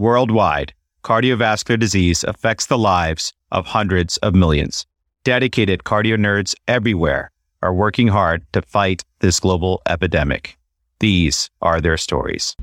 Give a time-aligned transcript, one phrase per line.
[0.00, 0.72] Worldwide,
[1.04, 4.86] cardiovascular disease affects the lives of hundreds of millions.
[5.24, 7.30] Dedicated cardio nerds everywhere
[7.60, 10.56] are working hard to fight this global epidemic.
[11.00, 12.56] These are their stories.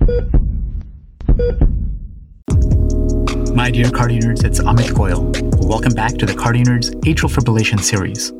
[3.53, 5.21] My dear cardio nerds, it's Amit Goyal.
[5.63, 8.31] Welcome back to the Cardio Nerds Atrial Fibrillation series.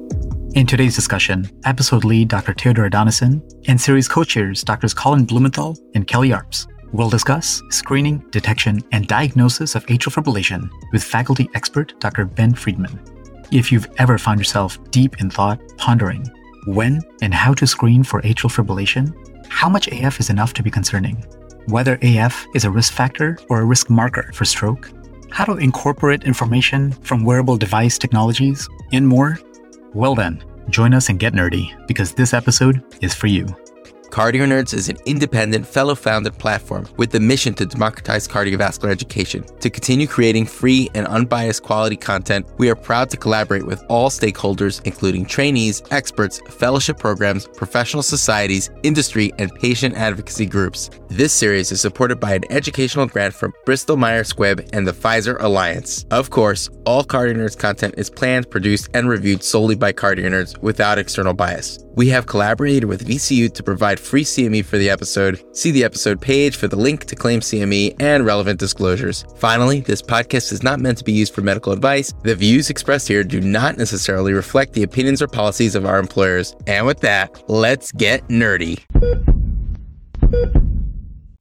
[0.55, 2.55] In today's discussion, episode lead Dr.
[2.55, 4.95] Teodora Donisan and series co-chairs Drs.
[4.95, 11.04] Colin Blumenthal and Kelly Arps will discuss screening, detection, and diagnosis of atrial fibrillation with
[11.04, 12.25] faculty expert Dr.
[12.25, 13.00] Ben Freedman.
[13.51, 16.25] If you've ever found yourself deep in thought, pondering
[16.65, 19.13] when and how to screen for atrial fibrillation,
[19.47, 21.23] how much AF is enough to be concerning,
[21.68, 24.91] whether AF is a risk factor or a risk marker for stroke,
[25.29, 29.39] how to incorporate information from wearable device technologies, and more,
[29.93, 33.47] well then, join us and get nerdy because this episode is for you.
[34.17, 39.45] Cardio Nerds is an independent, fellow founded platform with the mission to democratize cardiovascular education.
[39.59, 44.09] To continue creating free and unbiased quality content, we are proud to collaborate with all
[44.09, 50.89] stakeholders, including trainees, experts, fellowship programs, professional societies, industry, and patient advocacy groups.
[51.09, 55.39] This series is supported by an educational grant from Bristol Myers Squibb and the Pfizer
[55.39, 56.07] Alliance.
[56.09, 60.57] Of course, all Cardio Nerds content is planned, produced, and reviewed solely by Cardio Nerds
[60.57, 61.77] without external bias.
[61.95, 65.44] We have collaborated with VCU to provide free CME for the episode.
[65.55, 69.25] See the episode page for the link to claim CME and relevant disclosures.
[69.36, 72.14] Finally, this podcast is not meant to be used for medical advice.
[72.23, 76.55] The views expressed here do not necessarily reflect the opinions or policies of our employers.
[76.66, 78.83] And with that, let's get nerdy.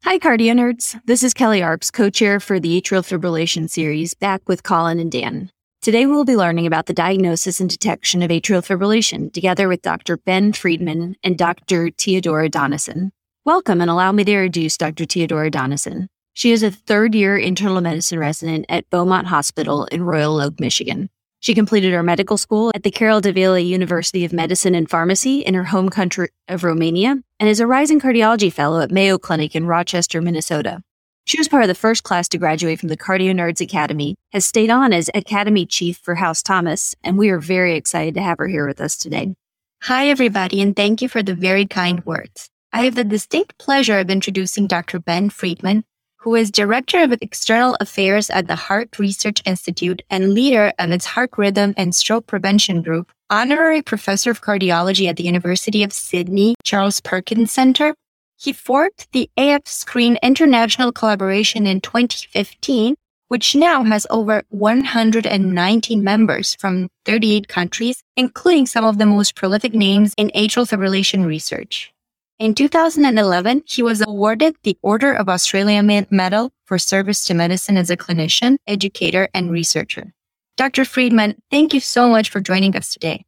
[0.04, 1.00] Hi, Cardio Nerds.
[1.06, 5.10] This is Kelly Arps, co chair for the Atrial Fibrillation series, back with Colin and
[5.10, 5.50] Dan.
[5.86, 10.16] Today, we'll be learning about the diagnosis and detection of atrial fibrillation together with Dr.
[10.16, 11.90] Ben Freedman and Dr.
[11.90, 13.12] Teodora Donisan.
[13.44, 15.04] Welcome and allow me to introduce Dr.
[15.04, 16.08] Teodora Donisan.
[16.32, 21.08] She is a third year internal medicine resident at Beaumont Hospital in Royal Oak, Michigan.
[21.38, 25.54] She completed her medical school at the Carol Davila University of Medicine and Pharmacy in
[25.54, 29.68] her home country of Romania and is a rising cardiology fellow at Mayo Clinic in
[29.68, 30.82] Rochester, Minnesota.
[31.26, 34.44] She was part of the first class to graduate from the Cardio Nerds Academy, has
[34.44, 38.38] stayed on as Academy Chief for House Thomas, and we are very excited to have
[38.38, 39.34] her here with us today.
[39.82, 42.48] Hi, everybody, and thank you for the very kind words.
[42.72, 45.00] I have the distinct pleasure of introducing Dr.
[45.00, 45.82] Ben Freedman,
[46.18, 51.06] who is Director of External Affairs at the Heart Research Institute and leader of its
[51.06, 56.54] Heart Rhythm and Stroke Prevention Group, Honorary Professor of Cardiology at the University of Sydney
[56.62, 57.96] Charles Perkins Center,
[58.36, 62.94] he formed the AF Screen International Collaboration in 2015,
[63.28, 69.74] which now has over 190 members from 38 countries, including some of the most prolific
[69.74, 71.92] names in atrial fibrillation research.
[72.38, 77.88] In 2011, he was awarded the Order of Australia Medal for service to medicine as
[77.88, 80.12] a clinician, educator, and researcher.
[80.58, 80.84] Dr.
[80.84, 83.24] Freedman, thank you so much for joining us today.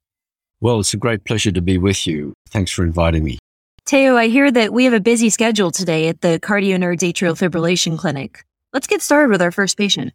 [0.60, 2.34] Well, it's a great pleasure to be with you.
[2.50, 3.38] Thanks for inviting me.
[3.88, 7.32] Teo, I hear that we have a busy schedule today at the Cardio Nerds Atrial
[7.32, 8.44] Fibrillation Clinic.
[8.74, 10.12] Let's get started with our first patient.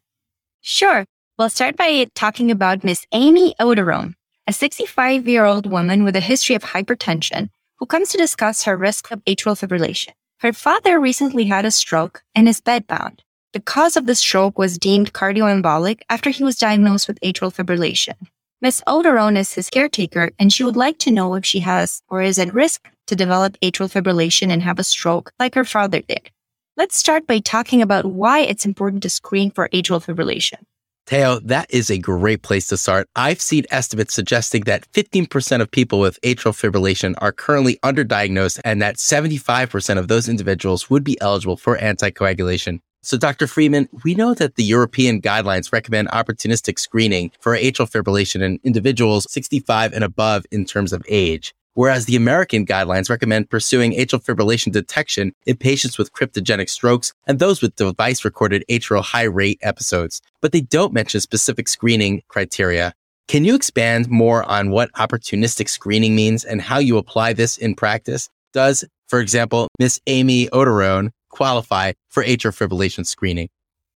[0.62, 1.06] Sure.
[1.40, 4.14] We'll start by talking about Miss Amy Oderone,
[4.46, 8.78] a 65 year old woman with a history of hypertension who comes to discuss her
[8.78, 10.12] risk of atrial fibrillation.
[10.42, 13.22] Her father recently had a stroke and is bedbound.
[13.54, 18.28] The cause of the stroke was deemed cardioembolic after he was diagnosed with atrial fibrillation.
[18.62, 22.22] Miss Oderone is his caretaker, and she would like to know if she has or
[22.22, 26.30] is at risk to develop atrial fibrillation and have a stroke like her father did.
[26.76, 30.64] Let's start by talking about why it's important to screen for atrial fibrillation.
[31.06, 33.08] Teo, that is a great place to start.
[33.16, 38.82] I've seen estimates suggesting that 15% of people with atrial fibrillation are currently underdiagnosed and
[38.82, 42.80] that 75% of those individuals would be eligible for anticoagulation.
[43.02, 43.48] So, Dr.
[43.48, 49.28] Freedman, we know that the European guidelines recommend opportunistic screening for atrial fibrillation in individuals
[49.30, 51.54] 65 and above in terms of age.
[51.76, 57.40] Whereas the American guidelines recommend pursuing atrial fibrillation detection in patients with cryptogenic strokes and
[57.40, 62.94] those with device recorded atrial high rate episodes, but they don't mention specific screening criteria.
[63.28, 67.74] Can you expand more on what opportunistic screening means and how you apply this in
[67.74, 68.30] practice?
[68.52, 73.50] Does, for example, Miss Amy Oderone qualify for atrial fibrillation screening?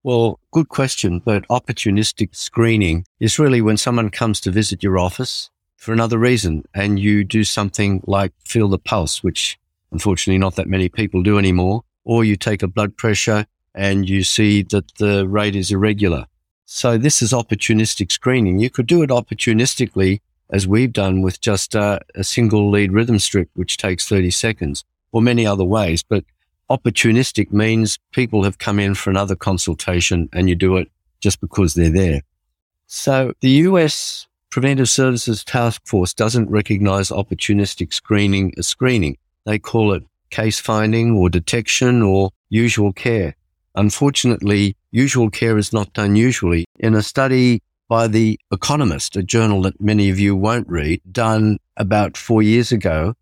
[0.03, 1.21] Well, good question.
[1.23, 6.65] But opportunistic screening is really when someone comes to visit your office for another reason
[6.73, 9.57] and you do something like feel the pulse, which
[9.91, 14.23] unfortunately not that many people do anymore, or you take a blood pressure and you
[14.23, 16.25] see that the rate is irregular.
[16.65, 18.59] So this is opportunistic screening.
[18.59, 20.19] You could do it opportunistically
[20.49, 24.83] as we've done with just uh, a single lead rhythm strip, which takes 30 seconds
[25.11, 26.03] or many other ways.
[26.03, 26.25] But
[26.69, 30.89] opportunistic means people have come in for another consultation and you do it
[31.21, 32.21] just because they're there.
[32.87, 39.17] So the US Preventive Services Task Force doesn't recognize opportunistic screening as screening.
[39.45, 43.35] They call it case finding or detection or usual care.
[43.75, 46.65] Unfortunately, usual care is not done usually.
[46.79, 51.59] In a study by The Economist, a journal that many of you won't read, done
[51.75, 53.13] about four years ago,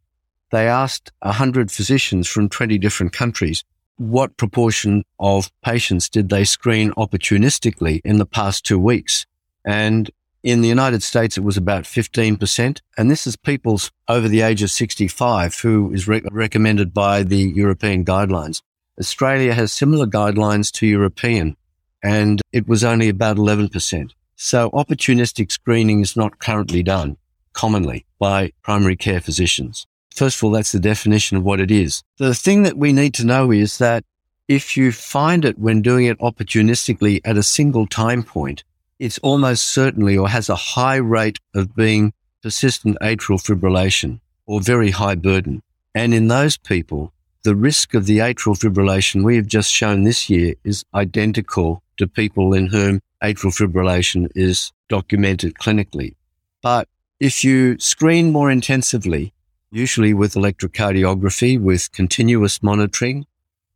[0.51, 3.63] they asked 100 physicians from 20 different countries
[3.97, 9.25] what proportion of patients did they screen opportunistically in the past two weeks.
[9.65, 10.09] And
[10.45, 12.79] in the United States, it was about 15%.
[12.99, 17.51] And this is people over the age of 65 who is re- recommended by the
[17.55, 18.61] European guidelines.
[18.99, 21.57] Australia has similar guidelines to European
[22.03, 24.11] and it was only about 11%.
[24.35, 27.17] So opportunistic screening is not currently done
[27.53, 29.87] commonly by primary care physicians.
[30.13, 32.03] First of all, that's the definition of what it is.
[32.17, 34.03] The thing that we need to know is that
[34.47, 38.63] if you find it when doing it opportunistically at a single time point,
[38.99, 44.91] it's almost certainly or has a high rate of being persistent atrial fibrillation or very
[44.91, 45.61] high burden.
[45.93, 47.11] And in those people,
[47.43, 52.07] the risk of the atrial fibrillation we have just shown this year is identical to
[52.07, 56.15] people in whom atrial fibrillation is documented clinically.
[56.61, 56.87] But
[57.19, 59.33] if you screen more intensively,
[59.71, 63.25] usually with electrocardiography, with continuous monitoring,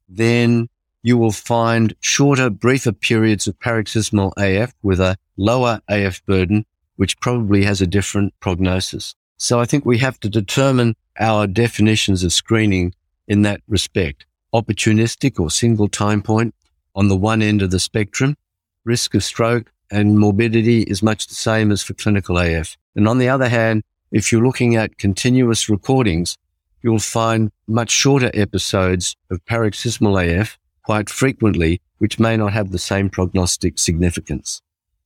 [0.07, 0.69] then
[1.01, 6.65] you will find shorter, briefer periods of paroxysmal AF with a lower AF burden,
[6.97, 9.15] which probably has a different prognosis.
[9.37, 12.93] So I think we have to determine our definitions of screening
[13.27, 14.25] in that respect.
[14.53, 16.53] Opportunistic or single time point
[16.95, 18.35] on the one end of the spectrum,
[18.83, 22.77] risk of stroke and morbidity is much the same as for clinical AF.
[22.95, 26.37] And on the other hand, if you're looking at continuous recordings,
[26.81, 30.57] you'll find much shorter episodes of paroxysmal AF
[30.89, 34.59] quite frequently, which may not have the same prognostic significance.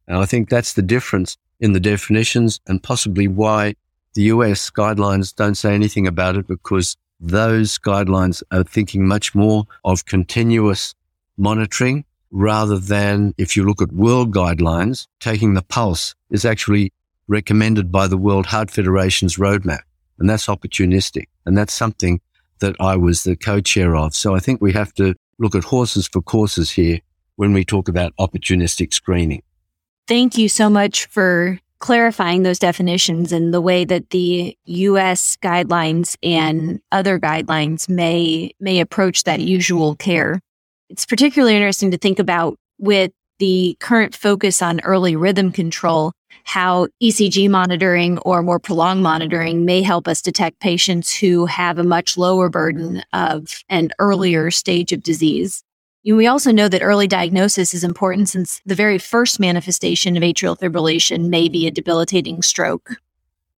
[0.07, 3.75] And I think that's the difference in the definitions and possibly why
[4.13, 9.65] the US guidelines don't say anything about it because those guidelines are thinking much more
[9.83, 10.95] of continuous
[11.35, 16.94] monitoring rather than if you look at world guidelines, taking the pulse is actually
[17.27, 19.81] recommended by the World Heart Federation's roadmap.
[20.18, 21.25] And that's opportunistic.
[21.45, 22.21] And that's something
[22.59, 24.15] that I was the co-chair of.
[24.15, 27.00] So I think we have to look at horses for courses here
[27.35, 29.41] when we talk about opportunistic screening.
[30.07, 36.15] Thank you so much for clarifying those definitions and the way that the US guidelines
[36.24, 40.39] and other guidelines may may approach that usual care.
[40.89, 46.13] It's particularly interesting to think about with the current focus on early rhythm control
[46.44, 51.83] how ECG monitoring or more prolonged monitoring may help us detect patients who have a
[51.83, 55.63] much lower burden of an earlier stage of disease.
[56.06, 60.57] We also know that early diagnosis is important since the very first manifestation of atrial
[60.59, 62.97] fibrillation may be a debilitating stroke.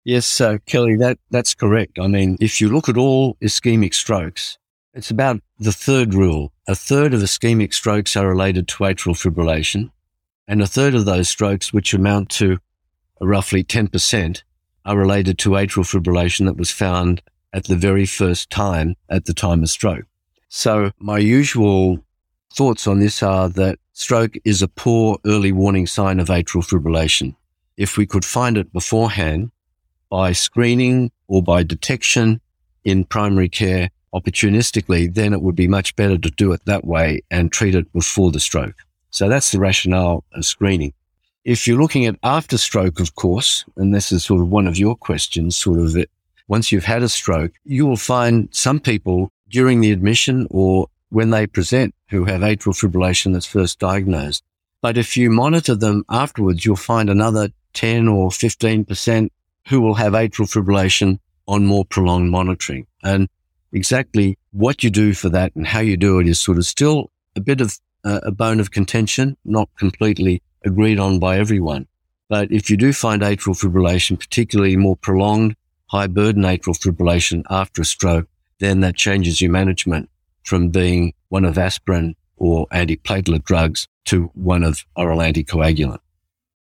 [0.05, 1.99] Yes, uh, Kelly, that, that's correct.
[1.99, 4.59] I mean, if you look at all ischemic strokes,
[4.94, 6.52] it's about the third rule.
[6.69, 9.91] A third of ischemic strokes are related to atrial fibrillation,
[10.46, 12.58] and a third of those strokes, which amount to
[13.20, 14.43] roughly 10%,
[14.87, 19.35] are related to atrial fibrillation that was found at the very first time at the
[19.35, 20.05] time of stroke.
[20.49, 22.05] So my usual
[22.52, 27.34] thoughts on this are that stroke is a poor early warning sign of atrial fibrillation.
[27.77, 29.51] If we could find it beforehand
[30.08, 32.41] by screening or by detection
[32.84, 37.23] in primary care opportunistically, then it would be much better to do it that way
[37.31, 38.77] and treat it before the stroke.
[39.11, 40.93] So that's the rationale of screening.
[41.44, 44.79] If you're looking at after stroke, of course, and this is sort of one of
[44.79, 46.09] your questions, sort of that
[46.49, 51.31] once you've had a stroke, you will find some people during the admission or when
[51.31, 54.43] they present who have atrial fibrillation that's first diagnosed.
[54.81, 59.29] But if you monitor them afterwards, you'll find another 10 or 15%
[59.69, 62.87] who will have atrial fibrillation on more prolonged monitoring.
[63.03, 63.29] And
[63.74, 67.10] exactly what you do for that and how you do it is sort of still
[67.36, 71.86] a bit of uh, a bone of contention, not completely agreed on by everyone.
[72.28, 77.82] But if you do find atrial fibrillation, particularly more prolonged, high burden atrial fibrillation after
[77.82, 78.28] a stroke,
[78.60, 80.08] then that changes your management
[80.44, 85.98] from being one of aspirin or antiplatelet drugs to one of oral anticoagulant.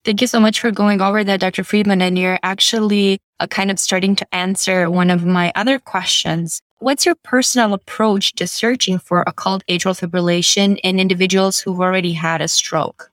[0.03, 1.63] Thank you so much for going over that, Dr.
[1.63, 2.01] Freedman.
[2.01, 6.61] And you're actually uh, kind of starting to answer one of my other questions.
[6.83, 12.41] What's your personal approach to searching for occult atrial fibrillation in individuals who've already had
[12.41, 13.09] a stroke?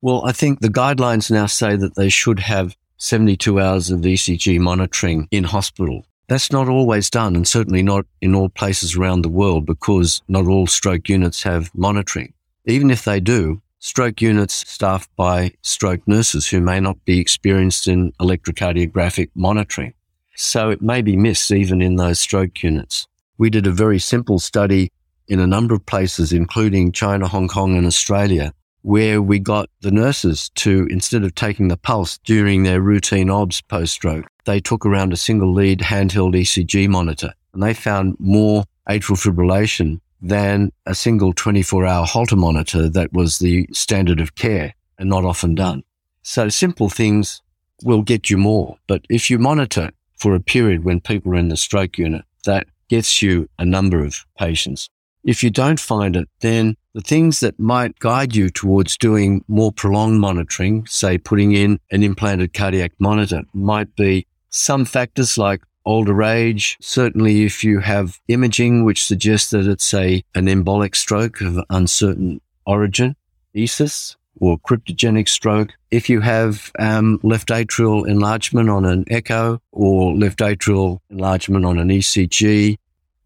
[0.00, 4.58] Well, I think the guidelines now say that they should have 72 hours of ECG
[4.58, 6.06] monitoring in hospital.
[6.28, 10.46] That's not always done, and certainly not in all places around the world because not
[10.46, 12.32] all stroke units have monitoring.
[12.64, 17.86] Even if they do, stroke units staffed by stroke nurses who may not be experienced
[17.86, 19.92] in electrocardiographic monitoring.
[20.42, 23.06] So it may be missed even in those stroke units.
[23.36, 24.90] We did a very simple study
[25.28, 29.90] in a number of places, including China, Hong Kong, and Australia, where we got the
[29.90, 34.86] nurses to, instead of taking the pulse during their routine OBS post stroke, they took
[34.86, 40.94] around a single lead handheld ECG monitor and they found more atrial fibrillation than a
[40.94, 45.82] single 24 hour Holter monitor that was the standard of care and not often done.
[46.22, 47.42] So simple things
[47.84, 48.78] will get you more.
[48.86, 49.90] But if you monitor
[50.20, 54.04] for a period when people are in the stroke unit, that gets you a number
[54.04, 54.88] of patients.
[55.24, 59.72] If you don't find it, then the things that might guide you towards doing more
[59.72, 66.22] prolonged monitoring, say putting in an implanted cardiac monitor, might be some factors like older
[66.22, 66.76] age.
[66.80, 72.40] Certainly, if you have imaging which suggests that it's a an embolic stroke of uncertain
[72.66, 73.14] origin,
[73.54, 75.70] ESUS or cryptogenic stroke.
[75.90, 81.78] If you have um, left atrial enlargement on an echo or left atrial enlargement on
[81.78, 82.78] an ECG,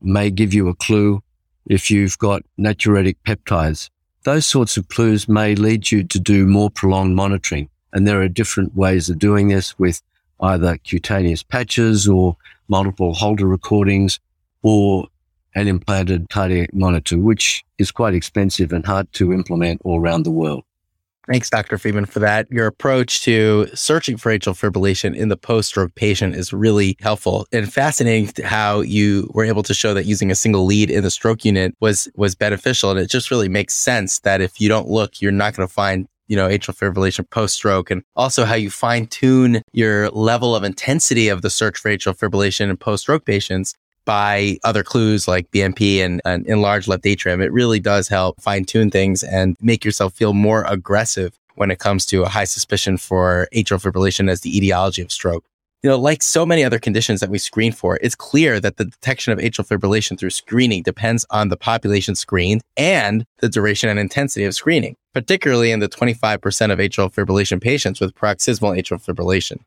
[0.02, 1.22] may give you a clue
[1.66, 3.88] if you've got natriuretic peptides.
[4.24, 7.68] Those sorts of clues may lead you to do more prolonged monitoring.
[7.92, 10.02] And there are different ways of doing this with
[10.40, 12.36] either cutaneous patches or
[12.68, 14.18] multiple Holter recordings
[14.62, 15.06] or
[15.54, 20.30] an implanted cardiac monitor, which is quite expensive and hard to implement all around the
[20.30, 20.64] world.
[21.26, 21.78] Thanks, Dr.
[21.78, 22.50] Freedman, for that.
[22.50, 27.46] Your approach to searching for atrial fibrillation in the post stroke patient is really helpful
[27.50, 31.10] and fascinating how you were able to show that using a single lead in the
[31.10, 32.90] stroke unit was, was beneficial.
[32.90, 35.72] And it just really makes sense that if you don't look, you're not going to
[35.72, 40.56] find you know, atrial fibrillation post stroke and also how you fine tune your level
[40.56, 43.74] of intensity of the search for atrial fibrillation in post stroke patients
[44.04, 47.40] by other clues like BNP and, and enlarged left atrium.
[47.40, 51.78] It really does help fine tune things and make yourself feel more aggressive when it
[51.78, 55.44] comes to a high suspicion for atrial fibrillation as the etiology of stroke.
[55.82, 58.86] You know, like so many other conditions that we screen for, it's clear that the
[58.86, 63.98] detection of atrial fibrillation through screening depends on the population screened and the duration and
[63.98, 69.58] intensity of screening, particularly in the 25% of atrial fibrillation patients with paroxysmal atrial fibrillation.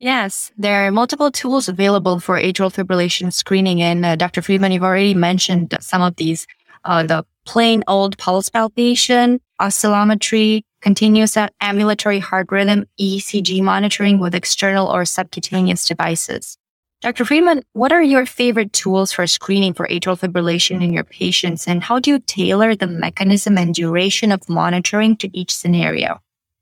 [0.00, 3.80] Yes, there are multiple tools available for atrial fibrillation screening.
[3.80, 4.42] And uh, Dr.
[4.42, 6.46] Freedman, you've already mentioned some of these.
[6.84, 14.88] Uh, the plain old pulse palpation, oscillometry, continuous ambulatory heart rhythm, ECG monitoring with external
[14.88, 16.58] or subcutaneous devices.
[17.00, 17.24] Dr.
[17.24, 21.82] Freedman, what are your favorite tools for screening for atrial fibrillation in your patients, and
[21.82, 26.20] how do you tailor the mechanism and duration of monitoring to each scenario?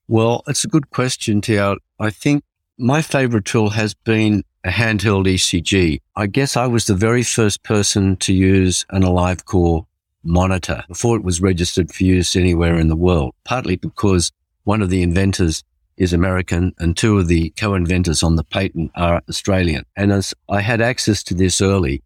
[0.09, 1.77] Well, it's a good question, Tia.
[2.01, 2.43] I think
[2.79, 6.01] my favorite tool has been a handheld ECG.
[6.17, 9.87] I guess I was the very first person to use an AliveCor
[10.25, 14.31] monitor before it was registered for use anywhere in the world, partly because
[14.65, 15.65] one of the inventors
[15.97, 19.85] is American and two of the co-inventors on the patent are Australian.
[19.97, 22.03] And as I had access to this early,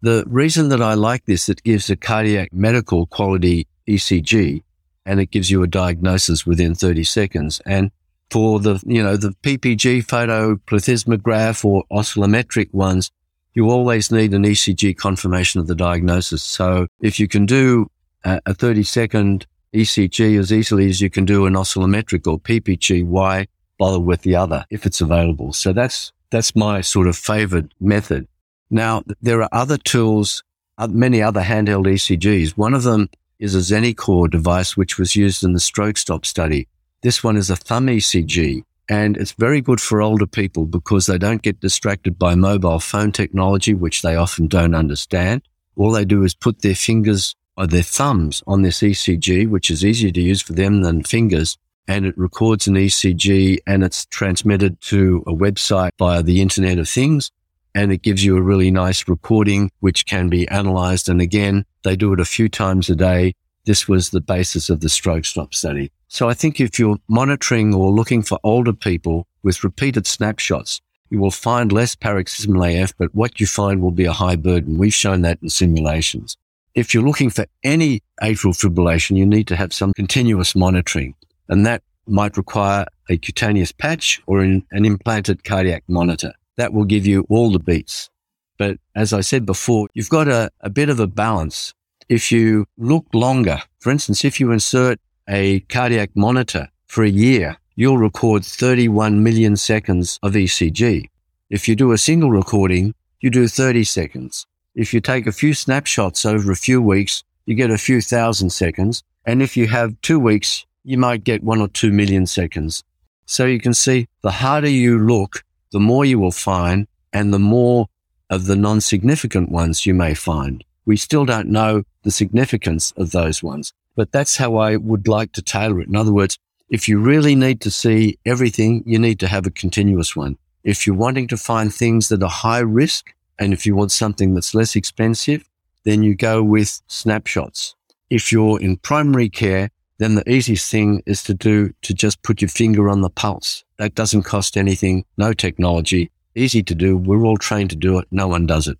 [0.00, 4.62] the reason that I like this, it gives a cardiac medical quality ECG
[5.06, 7.60] and it gives you a diagnosis within 30 seconds.
[7.64, 7.90] And
[8.30, 13.10] for the, you know, the PPG photoplethysmograph or oscillometric ones,
[13.54, 16.42] you always need an ECG confirmation of the diagnosis.
[16.42, 17.90] So if you can do
[18.24, 23.46] a 30 second ECG as easily as you can do an oscillometric or PPG, why
[23.78, 25.52] bother with the other if it's available?
[25.52, 28.28] So that's, that's my sort of favored method.
[28.70, 30.42] Now, there are other tools,
[30.76, 32.50] uh, many other handheld ECGs.
[32.56, 33.08] One of them
[33.38, 36.68] is a ZeniCor device, which was used in the stroke stop study.
[37.02, 41.18] This one is a thumb ECG and it's very good for older people because they
[41.18, 45.42] don't get distracted by mobile phone technology, which they often don't understand.
[45.76, 49.84] All they do is put their fingers or their thumbs on this ECG, which is
[49.84, 51.56] easier to use for them than fingers.
[51.86, 56.88] And it records an ECG and it's transmitted to a website via the Internet of
[56.88, 57.30] Things.
[57.74, 61.08] And it gives you a really nice recording, which can be analyzed.
[61.08, 63.34] And again, they do it a few times a day.
[63.68, 65.92] This was the basis of the stroke stop study.
[66.08, 71.18] So I think if you're monitoring or looking for older people with repeated snapshots, you
[71.18, 74.78] will find less paroxysmal AF, but what you find will be a high burden.
[74.78, 76.34] We've shown that in simulations.
[76.74, 81.14] If you're looking for any atrial fibrillation, you need to have some continuous monitoring,
[81.50, 86.32] and that might require a cutaneous patch or an, an implanted cardiac monitor.
[86.56, 88.08] That will give you all the beats.
[88.56, 91.74] But as I said before, you've got a, a bit of a balance.
[92.08, 94.98] If you look longer, for instance, if you insert
[95.28, 101.10] a cardiac monitor for a year, you'll record 31 million seconds of ECG.
[101.50, 104.46] If you do a single recording, you do 30 seconds.
[104.74, 108.50] If you take a few snapshots over a few weeks, you get a few thousand
[108.50, 109.02] seconds.
[109.26, 112.84] And if you have two weeks, you might get one or two million seconds.
[113.26, 117.38] So you can see the harder you look, the more you will find and the
[117.38, 117.88] more
[118.30, 120.64] of the non-significant ones you may find.
[120.88, 125.32] We still don't know the significance of those ones, but that's how I would like
[125.32, 125.88] to tailor it.
[125.88, 126.38] In other words,
[126.70, 130.38] if you really need to see everything, you need to have a continuous one.
[130.64, 134.32] If you're wanting to find things that are high risk, and if you want something
[134.32, 135.46] that's less expensive,
[135.84, 137.74] then you go with snapshots.
[138.08, 139.68] If you're in primary care,
[139.98, 143.62] then the easiest thing is to do to just put your finger on the pulse.
[143.76, 146.96] That doesn't cost anything, no technology, easy to do.
[146.96, 148.08] We're all trained to do it.
[148.10, 148.78] No one does it.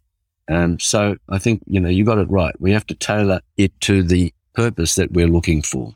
[0.48, 2.58] Um, so I think, you know, you got it right.
[2.60, 5.94] We have to tailor it to the purpose that we're looking for.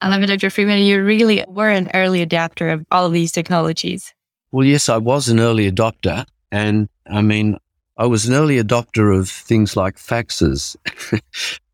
[0.00, 0.50] I love it, Dr.
[0.50, 0.80] Freedman.
[0.80, 4.12] You really were an early adapter of all of these technologies.
[4.50, 6.26] Well, yes, I was an early adopter.
[6.50, 7.58] And I mean,
[7.96, 10.76] I was an early adopter of things like faxes.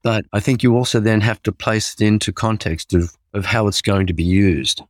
[0.02, 3.66] but I think you also then have to place it into context of, of how
[3.66, 4.82] it's going to be used.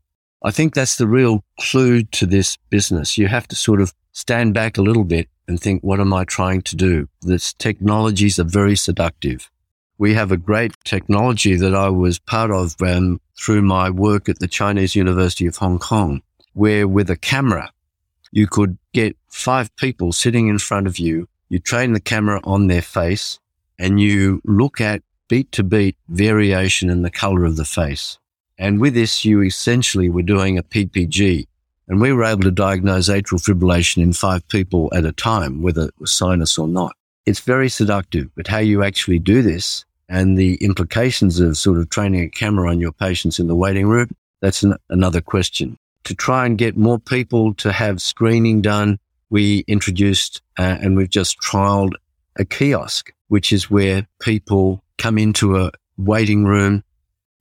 [0.43, 3.19] I think that's the real clue to this business.
[3.19, 6.25] You have to sort of stand back a little bit and think, what am I
[6.25, 7.09] trying to do?
[7.23, 9.51] This technologies are very seductive.
[9.97, 14.39] We have a great technology that I was part of um, through my work at
[14.39, 17.73] the Chinese University of Hong Kong, where with a camera,
[18.31, 21.29] you could get five people sitting in front of you.
[21.49, 23.41] You train the camera on their face
[23.79, 28.19] and you look at beat to beat variation in the color of the face.
[28.59, 31.47] And with this, you essentially were doing a PPG.
[31.89, 35.87] And we were able to diagnose atrial fibrillation in five people at a time, whether
[35.87, 36.95] it was sinus or not.
[37.25, 41.91] It's very seductive, but how you actually do this and the implications of sort of
[41.91, 44.09] training a camera on your patients in the waiting room,
[44.41, 45.77] that's an, another question.
[46.05, 48.99] To try and get more people to have screening done,
[49.31, 51.93] we introduced uh, and we've just trialed
[52.37, 56.83] a kiosk, which is where people come into a waiting room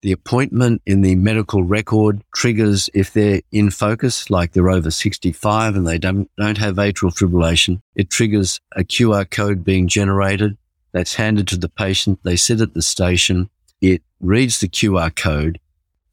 [0.08, 5.76] the appointment in the medical record triggers if they're in focus, like they're over 65
[5.76, 7.82] and they don't, don't have atrial fibrillation.
[7.94, 10.58] It triggers a QR code being generated
[10.94, 12.22] that's handed to the patient.
[12.24, 13.50] They sit at the station.
[13.82, 15.60] It reads the QR code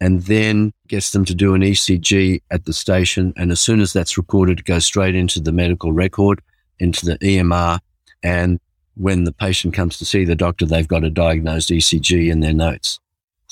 [0.00, 3.32] and then gets them to do an ECG at the station.
[3.36, 6.42] And as soon as that's recorded, it goes straight into the medical record,
[6.80, 7.78] into the EMR.
[8.24, 8.58] And
[8.96, 12.52] when the patient comes to see the doctor, they've got a diagnosed ECG in their
[12.52, 12.98] notes.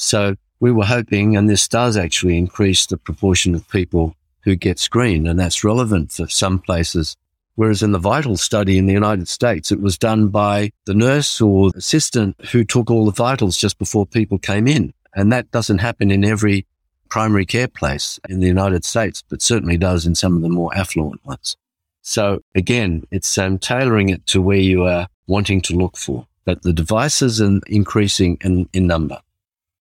[0.03, 4.79] So we were hoping, and this does actually increase the proportion of people who get
[4.79, 7.17] screened, and that's relevant for some places.
[7.55, 11.41] Whereas in the vital study in the United States, it was done by the nurse
[11.41, 14.93] or assistant who took all the vitals just before people came in.
[15.15, 16.67] And that doesn't happen in every
[17.09, 20.75] primary care place in the United States, but certainly does in some of the more
[20.75, 21.57] affluent ones.
[22.01, 26.27] So again, it's um, tailoring it to where you are wanting to look for.
[26.45, 29.21] But the devices are increasing in, in number.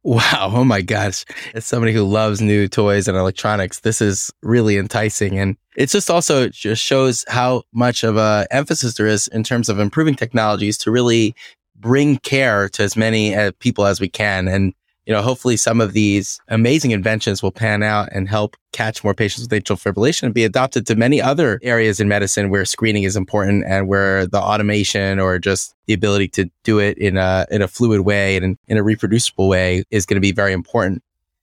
[0.03, 0.51] Wow.
[0.53, 1.25] Oh my gosh.
[1.53, 5.37] As somebody who loves new toys and electronics, this is really enticing.
[5.37, 9.67] And it just also just shows how much of a emphasis there is in terms
[9.69, 11.35] of improving technologies to really
[11.75, 14.47] bring care to as many uh, people as we can.
[14.47, 14.73] And
[15.07, 19.13] you know, hopefully some of these amazing inventions will pan out and help catch more
[19.13, 23.03] patients with atrial fibrillation and be adopted to many other areas in medicine where screening
[23.03, 27.47] is important and where the automation or just the ability to do it in a,
[27.49, 31.01] in a fluid way and in a reproducible way is going to be very important.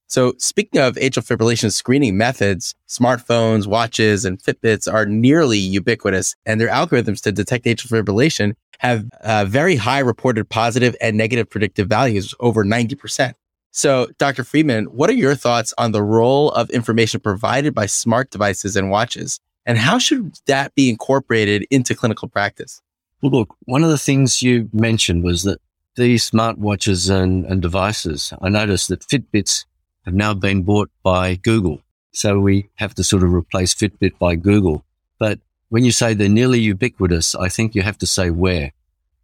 [0.09, 6.61] So speaking of atrial fibrillation screening methods, smartphones, watches, and Fitbits are nearly ubiquitous and
[6.61, 11.88] their algorithms to detect atrial fibrillation have uh, very high reported positive and negative predictive
[11.88, 13.33] values, over 90%.
[13.76, 14.44] So, Dr.
[14.44, 18.88] Freedman, what are your thoughts on the role of information provided by smart devices and
[18.88, 19.40] watches?
[19.66, 22.80] And how should that be incorporated into clinical practice?
[23.20, 25.60] Well, look, one of the things you mentioned was that
[25.96, 29.64] these smartwatches and, and devices, I noticed that Fitbits
[30.04, 31.80] have now been bought by Google.
[32.12, 34.84] So we have to sort of replace Fitbit by Google.
[35.18, 38.70] But when you say they're nearly ubiquitous, I think you have to say where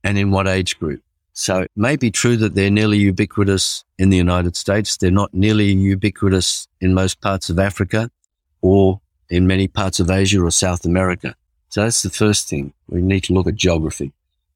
[0.02, 1.04] and in what age group.
[1.32, 4.96] So it may be true that they're nearly ubiquitous in the United States.
[4.96, 8.10] They're not nearly ubiquitous in most parts of Africa
[8.60, 11.34] or in many parts of Asia or South America.
[11.68, 12.72] So that's the first thing.
[12.88, 14.12] We need to look at geography.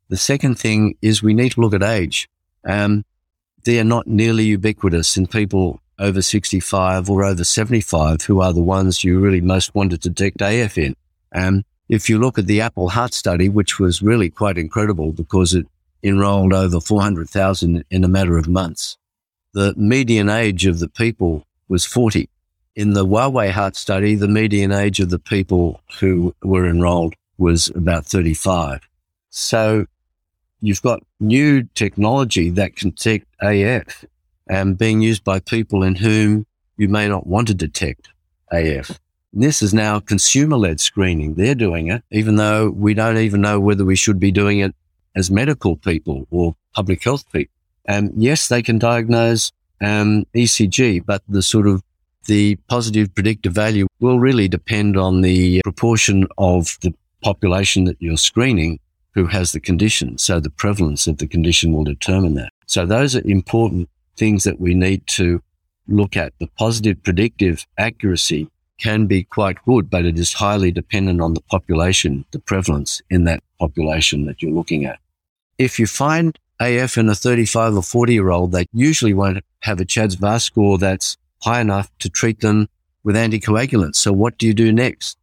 [0.08, 2.28] The second thing is we need to look at age.
[2.68, 3.04] Um,
[3.64, 8.60] they are not nearly ubiquitous in people over 65 or over 75 who are the
[8.60, 10.96] ones you really most want to detect AF in.
[11.32, 15.54] Um, if you look at the Apple Heart Study, which was really quite incredible because
[15.54, 15.66] it
[16.04, 18.96] enrolled over 400,000 in a matter of months.
[19.54, 22.28] The median age of the people was 40.
[22.76, 27.68] In the Huawei Heart Study, the median age of the people who were enrolled was
[27.74, 28.80] about 35.
[29.30, 29.86] So
[30.60, 34.04] you've got new technology that can detect AF
[34.48, 38.08] and being used by people in whom you may not want to detect
[38.52, 38.98] AF.
[39.32, 41.34] This is now consumer led screening.
[41.34, 44.74] They're doing it, even though we don't even know whether we should be doing it
[45.16, 47.54] as medical people or public health people.
[47.86, 51.82] And yes, they can diagnose um, ECG, but the sort of
[52.26, 58.16] the positive predictive value will really depend on the proportion of the population that you're
[58.16, 58.78] screening
[59.14, 60.18] who has the condition.
[60.18, 62.50] So the prevalence of the condition will determine that.
[62.66, 65.42] So those are important things that we need to
[65.86, 66.32] look at.
[66.40, 68.48] The positive predictive accuracy
[68.80, 73.24] can be quite good, but it is highly dependent on the population, the prevalence in
[73.24, 74.98] that population that you're looking at.
[75.58, 79.80] If you find AF in a 35 or 40 year old, they usually won't have
[79.80, 82.68] a CHA2DS2-VASc score that's high enough to treat them
[83.02, 83.96] with anticoagulants.
[83.96, 85.18] So what do you do next?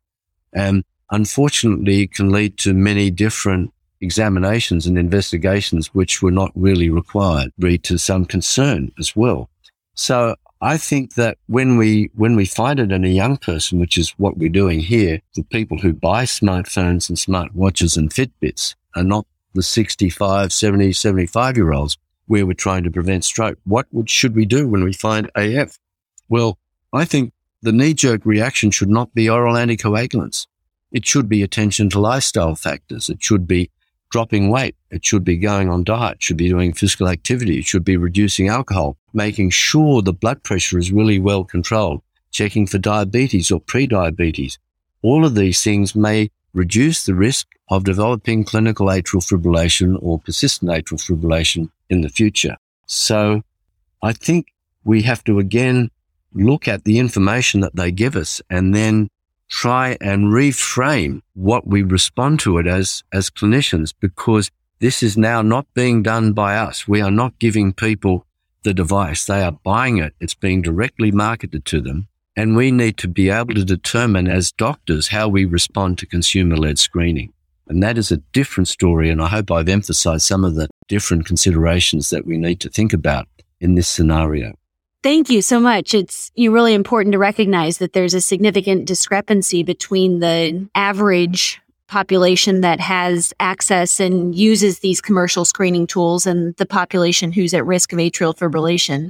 [0.53, 6.89] And unfortunately, it can lead to many different examinations and investigations which were not really
[6.89, 9.49] required, lead to some concern as well.
[9.93, 13.97] So I think that when we, when we find it in a young person, which
[13.97, 19.03] is what we're doing here, the people who buy smartphones and smartwatches and Fitbits are
[19.03, 23.57] not the 65, 70, 75 year olds where we're trying to prevent stroke.
[23.65, 25.77] What would, should we do when we find AF?
[26.29, 26.57] Well,
[26.93, 30.47] I think the knee jerk reaction should not be oral anticoagulants.
[30.91, 33.09] It should be attention to lifestyle factors.
[33.09, 33.69] It should be
[34.11, 34.75] dropping weight.
[34.91, 37.97] It should be going on diet, it should be doing physical activity, it should be
[37.97, 43.61] reducing alcohol, making sure the blood pressure is really well controlled, checking for diabetes or
[43.61, 44.59] pre-diabetes.
[45.01, 50.71] All of these things may reduce the risk of developing clinical atrial fibrillation or persistent
[50.71, 52.57] atrial fibrillation in the future.
[52.85, 53.43] So
[54.03, 54.47] I think
[54.83, 55.89] we have to again
[56.33, 59.09] look at the information that they give us and then
[59.47, 65.41] try and reframe what we respond to it as, as clinicians, because this is now
[65.41, 66.87] not being done by us.
[66.87, 68.25] We are not giving people
[68.63, 69.25] the device.
[69.25, 70.13] They are buying it.
[70.19, 72.07] It's being directly marketed to them.
[72.35, 76.55] And we need to be able to determine as doctors how we respond to consumer
[76.55, 77.33] led screening.
[77.67, 79.09] And that is a different story.
[79.09, 82.93] And I hope I've emphasized some of the different considerations that we need to think
[82.93, 83.27] about
[83.59, 84.53] in this scenario.
[85.03, 85.93] Thank you so much.
[85.93, 92.79] It's really important to recognize that there's a significant discrepancy between the average population that
[92.79, 97.99] has access and uses these commercial screening tools and the population who's at risk of
[97.99, 99.09] atrial fibrillation.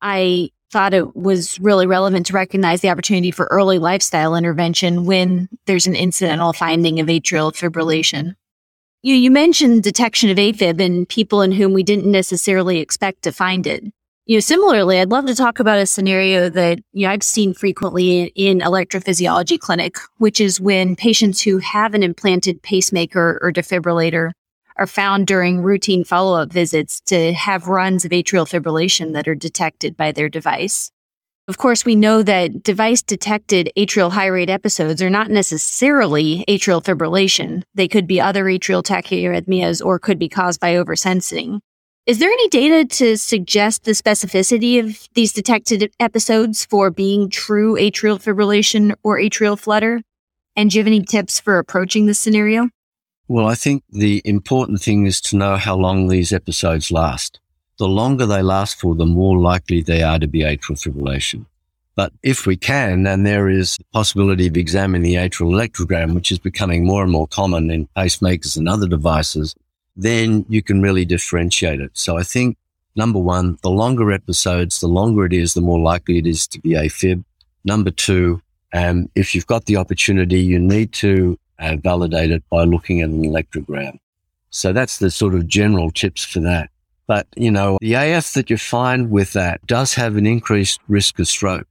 [0.00, 5.48] I thought it was really relevant to recognize the opportunity for early lifestyle intervention when
[5.66, 8.34] there's an incidental finding of atrial fibrillation.
[9.02, 13.32] You, you mentioned detection of AFib in people in whom we didn't necessarily expect to
[13.32, 13.84] find it.
[14.26, 17.52] You know, similarly, I'd love to talk about a scenario that you know, I've seen
[17.52, 24.30] frequently in electrophysiology clinic, which is when patients who have an implanted pacemaker or defibrillator
[24.76, 29.96] are found during routine follow-up visits to have runs of atrial fibrillation that are detected
[29.96, 30.90] by their device.
[31.48, 36.82] Of course, we know that device detected atrial high rate episodes are not necessarily atrial
[36.82, 37.64] fibrillation.
[37.74, 41.58] They could be other atrial tachyarrhythmias or could be caused by oversensing.
[42.06, 47.74] Is there any data to suggest the specificity of these detected episodes for being true
[47.74, 50.00] atrial fibrillation or atrial flutter?
[50.54, 52.68] And do you have any tips for approaching this scenario?
[53.28, 57.40] Well, I think the important thing is to know how long these episodes last.
[57.78, 61.46] The longer they last for, the more likely they are to be atrial fibrillation.
[61.94, 66.32] But if we can, and there is a possibility of examining the atrial electrogram, which
[66.32, 69.54] is becoming more and more common in pacemakers and other devices,
[69.94, 71.90] then you can really differentiate it.
[71.92, 72.56] So I think
[72.96, 76.60] number one, the longer episodes, the longer it is, the more likely it is to
[76.60, 77.24] be AFib.
[77.64, 78.40] Number two,
[78.72, 83.08] um, if you've got the opportunity, you need to uh, validate it by looking at
[83.08, 83.98] an electrogram.
[84.50, 86.70] So that's the sort of general tips for that.
[87.06, 91.18] But, you know, the AF that you find with that does have an increased risk
[91.18, 91.66] of stroke.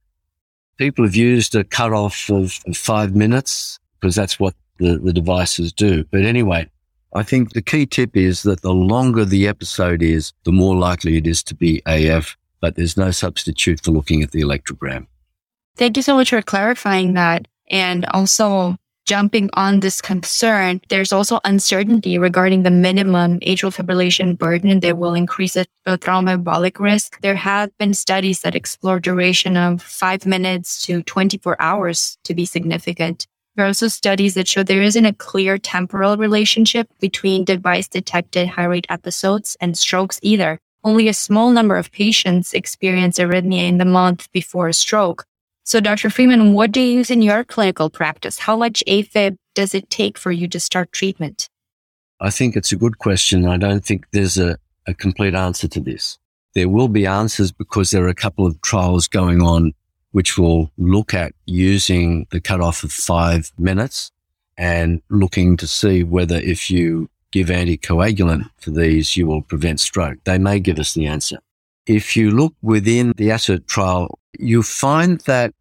[0.76, 5.72] People have used a cutoff of, of five minutes because that's what the, the devices
[5.72, 6.04] do.
[6.04, 6.68] But anyway,
[7.14, 11.16] I think the key tip is that the longer the episode is, the more likely
[11.16, 15.06] it is to be AF, but there's no substitute for looking at the electrogram.
[15.76, 17.48] Thank you so much for clarifying that.
[17.70, 24.80] And also jumping on this concern, there's also uncertainty regarding the minimum atrial fibrillation burden
[24.80, 27.20] that will increase the thromboembolic risk.
[27.20, 32.44] There have been studies that explore duration of five minutes to 24 hours to be
[32.44, 33.26] significant.
[33.54, 38.48] There are also studies that show there isn't a clear temporal relationship between device detected
[38.48, 40.58] high rate episodes and strokes either.
[40.84, 45.26] Only a small number of patients experience arrhythmia in the month before a stroke.
[45.64, 46.10] So, Dr.
[46.10, 48.38] Freedman, what do you use in your clinical practice?
[48.40, 51.48] How much AFib does it take for you to start treatment?
[52.20, 53.46] I think it's a good question.
[53.46, 56.18] I don't think there's a, a complete answer to this.
[56.54, 59.72] There will be answers because there are a couple of trials going on
[60.10, 64.10] which will look at using the cutoff of five minutes
[64.58, 70.18] and looking to see whether if you give anticoagulant for these, you will prevent stroke.
[70.24, 71.38] They may give us the answer.
[71.86, 75.54] If you look within the ASSERT trial, you find that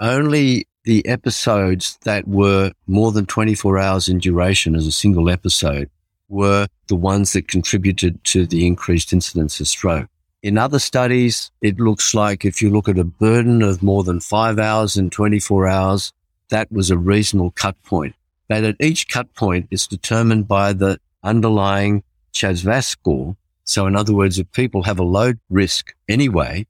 [0.00, 5.90] only the episodes that were more than 24 hours in duration as a single episode
[6.28, 10.08] were the ones that contributed to the increased incidence of stroke.
[10.42, 14.20] In other studies, it looks like if you look at a burden of more than
[14.20, 16.12] five hours and 24 hours,
[16.50, 18.14] that was a reasonable cut point.
[18.48, 23.36] But at each cut point is determined by the underlying CHA2DS2-VASc score.
[23.64, 26.66] So in other words, if people have a low risk anyway,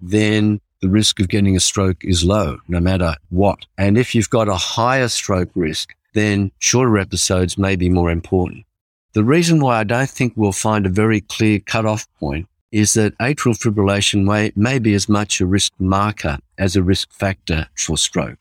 [0.00, 3.64] then the risk of getting a stroke is low, no matter what.
[3.78, 8.66] And if you've got a higher stroke risk, then shorter episodes may be more important.
[9.14, 13.16] The reason why I don't think we'll find a very clear cutoff point is that
[13.18, 17.96] atrial fibrillation may, may be as much a risk marker as a risk factor for
[17.96, 18.38] stroke.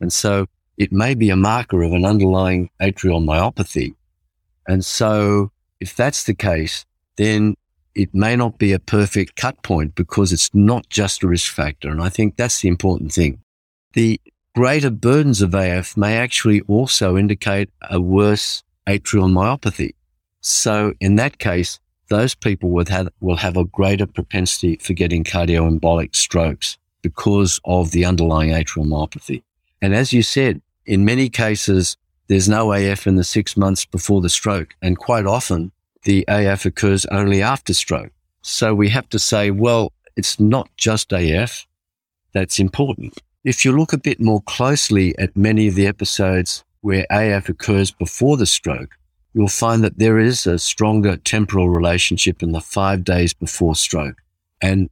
[0.00, 3.94] And so it may be a marker of an underlying atrial myopathy.
[4.66, 7.54] And so if that's the case, then
[7.94, 11.90] it may not be a perfect cut point because it's not just a risk factor.
[11.90, 13.40] And I think that's the important thing.
[13.94, 14.20] The
[14.54, 19.94] greater burdens of AF may actually also indicate a worse atrial myopathy.
[20.40, 21.78] So in that case,
[22.08, 27.92] those people will have, will have a greater propensity for getting cardioembolic strokes because of
[27.92, 29.42] the underlying atrial myopathy.
[29.80, 31.96] And as you said, in many cases,
[32.28, 34.74] there's no AF in the six months before the stroke.
[34.82, 35.72] And quite often
[36.04, 38.12] the AF occurs only after stroke.
[38.42, 41.66] So we have to say, well, it's not just AF
[42.32, 43.18] that's important.
[43.44, 47.90] If you look a bit more closely at many of the episodes where AF occurs
[47.90, 48.96] before the stroke,
[49.32, 54.16] you'll find that there is a stronger temporal relationship in the five days before stroke.
[54.60, 54.90] And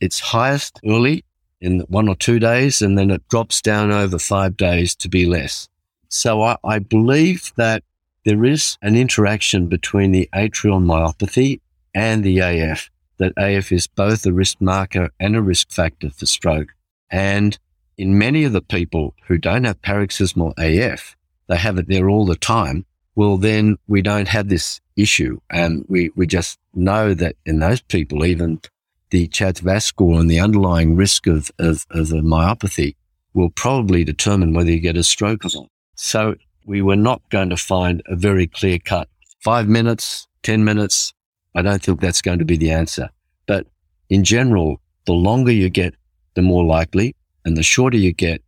[0.00, 1.24] it's highest early
[1.60, 5.26] in one or two days, and then it drops down over five days to be
[5.26, 5.68] less.
[6.08, 7.82] So I, I believe that
[8.24, 11.60] there is an interaction between the atrial myopathy
[11.94, 16.26] and the AF, that AF is both a risk marker and a risk factor for
[16.26, 16.68] stroke.
[17.10, 17.58] And
[17.96, 21.16] in many of the people who don't have paroxysmal AF,
[21.48, 22.86] they have it there all the time
[23.20, 25.40] well, then we don't have this issue.
[25.50, 28.60] And we, we just know that in those people, even
[29.10, 32.94] the CHA2DS2-VASc score and the underlying risk of, of, of a myopathy
[33.34, 35.68] will probably determine whether you get a stroke or not.
[35.96, 39.08] So we were not going to find a very clear cut
[39.40, 41.12] five minutes, 10 minutes.
[41.54, 43.10] I don't think that's going to be the answer.
[43.46, 43.66] But
[44.08, 45.94] in general, the longer you get,
[46.34, 48.42] the more likely, and the shorter you get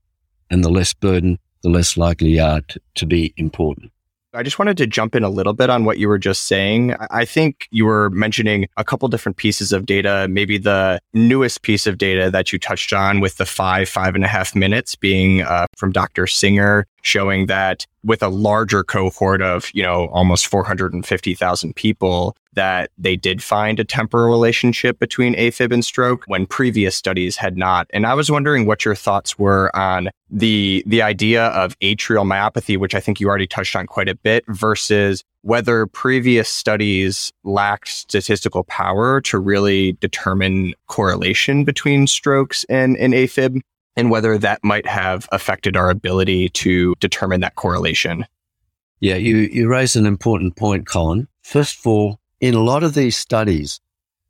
[0.50, 3.90] and the less burden, the less likely you are to, to be important.
[4.34, 6.94] I just wanted to jump in a little bit on what you were just saying.
[7.10, 11.86] I think you were mentioning a couple different pieces of data, maybe the newest piece
[11.86, 15.42] of data that you touched on with the five, five and a half minutes being
[15.42, 16.26] uh, from Dr.
[16.26, 23.16] Singer, showing that with a larger cohort of, you know, almost 450,000 people, that they
[23.16, 27.88] did find a temporal relationship between AFib and stroke when previous studies had not.
[27.92, 32.78] And I was wondering what your thoughts were on the the idea of atrial myopathy,
[32.78, 37.88] which I think you already touched on quite a bit, versus whether previous studies lacked
[37.88, 43.60] statistical power to really determine correlation between strokes and, and AFib,
[43.96, 48.26] and whether that might have affected our ability to determine that correlation.
[49.00, 51.28] Yeah, you, you raise an important point, Colin.
[51.42, 53.80] First of all, in a lot of these studies,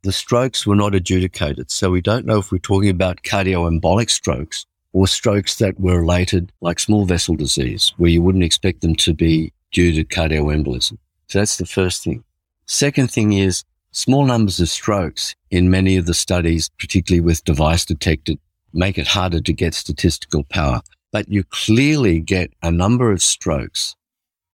[0.03, 1.71] the strokes were not adjudicated.
[1.71, 6.51] So we don't know if we're talking about cardioembolic strokes or strokes that were related
[6.61, 10.97] like small vessel disease, where you wouldn't expect them to be due to cardioembolism.
[11.27, 12.23] So that's the first thing.
[12.65, 17.85] Second thing is small numbers of strokes in many of the studies, particularly with device
[17.85, 18.39] detected,
[18.73, 20.81] make it harder to get statistical power.
[21.11, 23.95] But you clearly get a number of strokes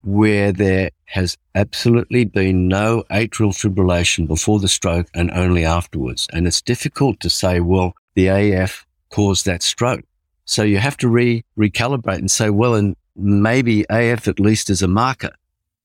[0.04, 6.28] where there has absolutely been no atrial fibrillation before the stroke and only afterwards.
[6.32, 10.06] And it's difficult to say, well, the AF caused that stroke.
[10.46, 14.82] So you have to re recalibrate and say, well, and maybe AF at least is
[14.82, 15.32] a marker.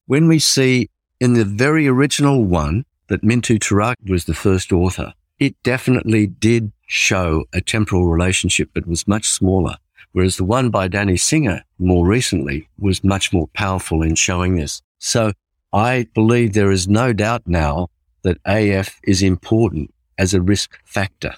[0.06, 5.12] When we see in the very original one that Mintu Turakhia was the first author,
[5.38, 9.76] it definitely did show a temporal relationship, but was much smaller.
[10.12, 14.80] Whereas the one by Danny Singer more recently was much more powerful in showing this.
[14.98, 15.32] So
[15.72, 17.88] I believe there is no doubt now
[18.22, 21.34] that AF is important as a risk factor.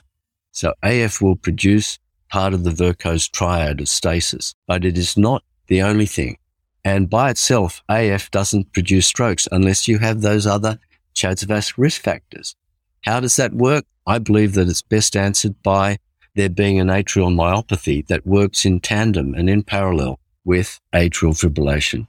[0.52, 5.42] So AF will produce part of the Virchow's triad of stasis, but it is not
[5.68, 6.36] the only thing.
[6.84, 10.78] And by itself, AF doesn't produce strokes unless you have those other
[11.14, 12.54] CHA2DS2-VASc risk factors.
[13.02, 13.84] How does that work?
[14.06, 15.98] I believe that it's best answered by
[16.36, 22.06] there being an atrial myopathy that works in tandem and in parallel with atrial fibrillation.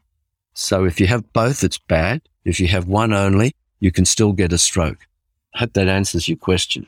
[0.54, 2.22] So if you have both, it's bad.
[2.44, 5.08] If you have one only, you can still get a stroke.
[5.56, 6.88] I hope that answers your question.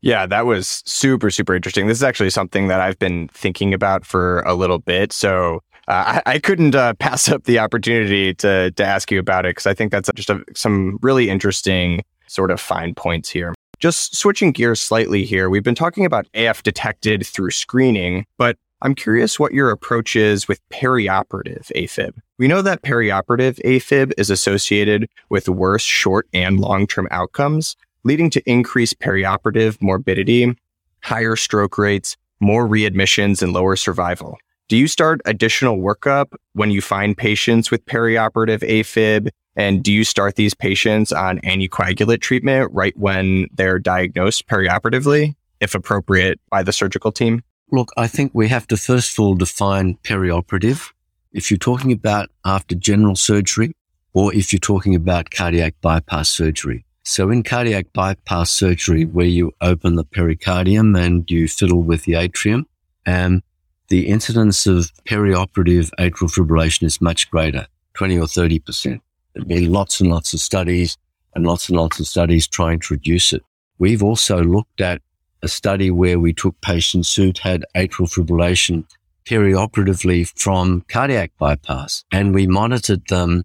[0.00, 1.86] Yeah, that was super, super interesting.
[1.86, 5.12] This is actually something that I've been thinking about for a little bit.
[5.12, 9.46] So uh, I, I, couldn't uh, pass up the opportunity to to ask you about
[9.46, 13.54] it because I think that's just a, some really interesting sort of fine points here.
[13.78, 18.94] Just switching gears slightly here, we've been talking about AF detected through screening, but I'm
[18.94, 22.12] curious what your approach is with perioperative AFib.
[22.38, 28.30] We know that perioperative AFib is associated with worse short and long term outcomes, leading
[28.30, 30.54] to increased perioperative morbidity,
[31.02, 34.38] higher stroke rates, more readmissions, and lower survival.
[34.68, 39.30] Do you start additional workup when you find patients with perioperative AFib?
[39.56, 45.74] And do you start these patients on anticoagulant treatment right when they're diagnosed perioperatively, if
[45.74, 47.42] appropriate, by the surgical team?
[47.72, 50.92] Look, I think we have to first of all define perioperative.
[51.32, 53.72] If you're talking about after general surgery,
[54.12, 56.84] or if you're talking about cardiac bypass surgery.
[57.02, 62.14] So in cardiac bypass surgery, where you open the pericardium and you fiddle with the
[62.14, 62.66] atrium,
[63.04, 63.42] and
[63.88, 68.84] the incidence of perioperative atrial fibrillation is much greater, 20 or 30%.
[68.84, 69.00] There
[69.36, 70.96] have been lots and lots of studies
[71.34, 73.42] and lots and lots of studies trying to reduce it.
[73.78, 75.02] We've also looked at
[75.42, 78.84] a study where we took patients who'd had atrial fibrillation
[79.26, 83.44] perioperatively from cardiac bypass and we monitored them.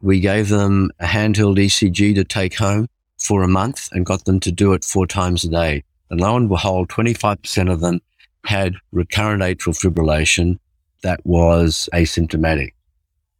[0.00, 4.38] We gave them a handheld ECG to take home for a month and got them
[4.40, 5.82] to do it four times a day.
[6.10, 8.00] And lo and behold, 25% of them
[8.44, 10.58] had recurrent atrial fibrillation
[11.02, 12.72] that was asymptomatic.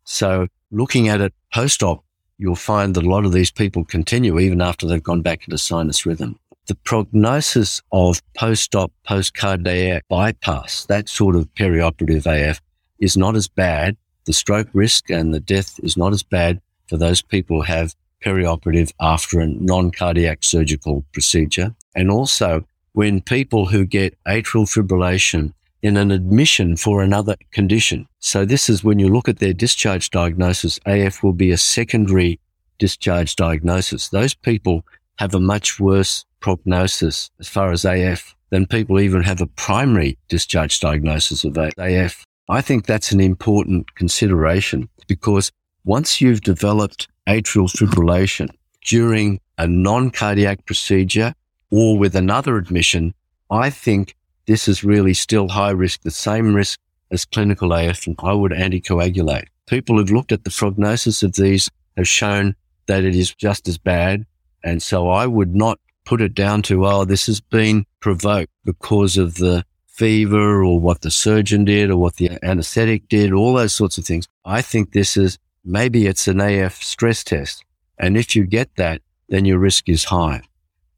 [0.04, 2.04] So looking at it post-op,
[2.38, 5.56] you'll find that a lot of these people continue even after they've gone back into
[5.56, 6.38] sinus rhythm.
[6.66, 12.60] The prognosis of post-op, post-cardiac bypass, that sort of perioperative AF
[12.98, 13.96] is not as bad.
[14.24, 17.94] The stroke risk and the death is not as bad for those people who have
[18.24, 21.74] perioperative after a non-cardiac surgical procedure.
[21.94, 25.52] And also when people who get atrial fibrillation
[25.84, 28.08] in an admission for another condition.
[28.18, 32.40] So this is when you look at their discharge diagnosis, AF will be a secondary
[32.78, 34.08] discharge diagnosis.
[34.08, 34.86] Those people
[35.18, 40.16] have a much worse prognosis as far as AF than people even have a primary
[40.30, 42.24] discharge diagnosis of AF.
[42.48, 45.52] I think that's an important consideration because
[45.84, 48.48] once you've developed atrial fibrillation
[48.86, 51.34] during a non-cardiac procedure
[51.70, 53.12] or with another admission,
[53.50, 54.16] I think
[54.46, 56.78] this is really still high risk, the same risk
[57.10, 59.46] as clinical AF, and I would anticoagulate.
[59.66, 62.54] People who've looked at the prognosis of these have shown
[62.86, 64.26] that it is just as bad.
[64.62, 69.16] And so I would not put it down to, oh, this has been provoked because
[69.16, 73.74] of the fever or what the surgeon did or what the anesthetic did, all those
[73.74, 74.26] sorts of things.
[74.44, 77.64] I think this is maybe it's an AF stress test.
[77.98, 80.42] And if you get that, then your risk is high.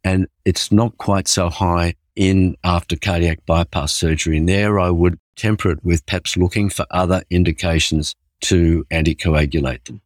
[0.02, 4.38] And it's not quite so high in after cardiac bypass surgery.
[4.38, 10.00] And there I would temper it with perhaps looking for other indications to anticoagulate them.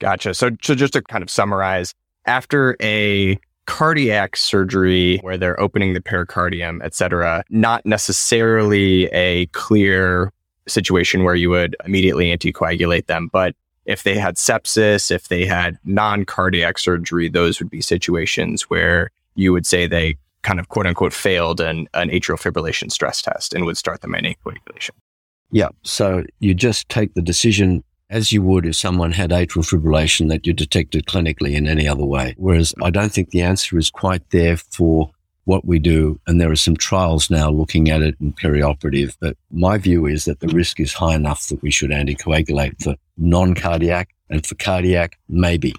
[0.00, 0.34] Gotcha.
[0.34, 1.92] So, so just to kind of summarize,
[2.26, 10.32] after a cardiac surgery where they're opening the pericardium, et cetera, not necessarily a clear
[10.68, 15.78] situation where you would immediately anticoagulate them, but if they had sepsis, if they had
[15.84, 20.86] non cardiac surgery, those would be situations where you would say they kind of quote
[20.86, 24.90] unquote failed an, an atrial fibrillation stress test and would start them anticoagulation.
[25.50, 25.70] Yeah.
[25.82, 30.46] So you just take the decision as you would if someone had atrial fibrillation that
[30.46, 32.34] you detected clinically in any other way.
[32.38, 35.10] Whereas I don't think the answer is quite there for
[35.46, 36.20] what we do.
[36.28, 39.16] And there are some trials now looking at it in perioperative.
[39.20, 42.94] But my view is that the risk is high enough that we should anticoagulate for
[43.16, 45.74] non-cardiac and for cardiac, maybe.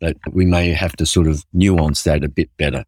[0.00, 2.84] But we may have to sort of nuance that a bit better.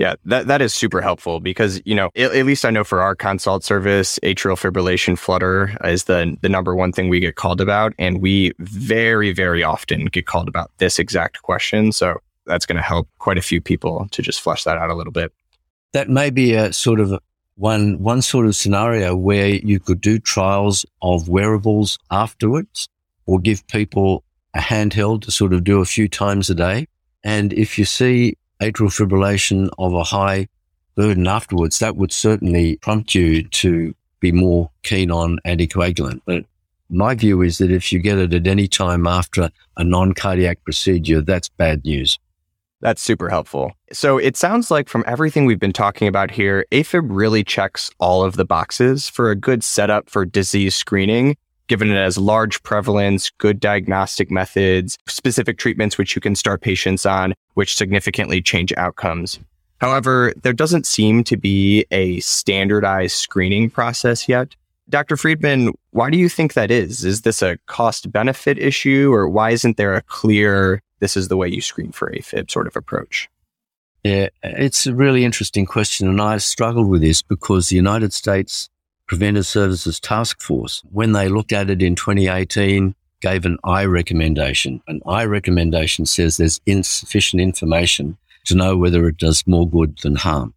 [0.00, 3.02] Yeah, that, that is super helpful because, you know, at, at, least I know for
[3.02, 7.60] our consult service, atrial fibrillation flutter is the, the number one thing we get called
[7.60, 7.92] about.
[7.98, 11.92] And we very, very often get called about this exact question.
[11.92, 14.94] So that's going to help quite a few people to just flesh that out a
[14.94, 15.34] little bit.
[15.92, 17.20] That may be a sort of
[17.56, 22.88] one, one sort of scenario where you could do trials of wearables afterwards
[23.26, 24.24] or give people
[24.54, 26.86] a handheld to sort of do a few times a day.
[27.22, 30.48] And if you see atrial fibrillation of a high
[30.94, 36.20] burden afterwards, that would certainly prompt you to be more keen on anticoagulant.
[36.26, 36.44] But
[36.90, 40.62] my view is that if you get it at any time after a non cardiac
[40.64, 42.18] procedure, that's bad news.
[42.80, 43.72] That's super helpful.
[43.92, 48.24] So it sounds like from everything we've been talking about here, AFib really checks all
[48.24, 51.36] of the boxes for a good setup for disease screening,
[51.70, 57.06] given it has large prevalence, good diagnostic methods, specific treatments which you can start patients
[57.06, 59.38] on, which significantly change outcomes.
[59.80, 64.56] However, there doesn't seem to be a standardized screening process yet.
[64.88, 65.16] Dr.
[65.16, 67.04] Freedman, why do you think that is?
[67.04, 71.36] Is this a cost benefit issue or why isn't there a clear this is the
[71.36, 73.28] way you screen for AFib sort of approach?
[74.02, 76.08] Yeah, it's a really interesting question.
[76.08, 78.69] And I struggled with this because the United States
[79.10, 84.80] Preventive Services Task Force, when they looked at it in 2018, gave an I recommendation.
[84.86, 90.14] An I recommendation says there's insufficient information to know whether it does more good than
[90.14, 90.54] harm.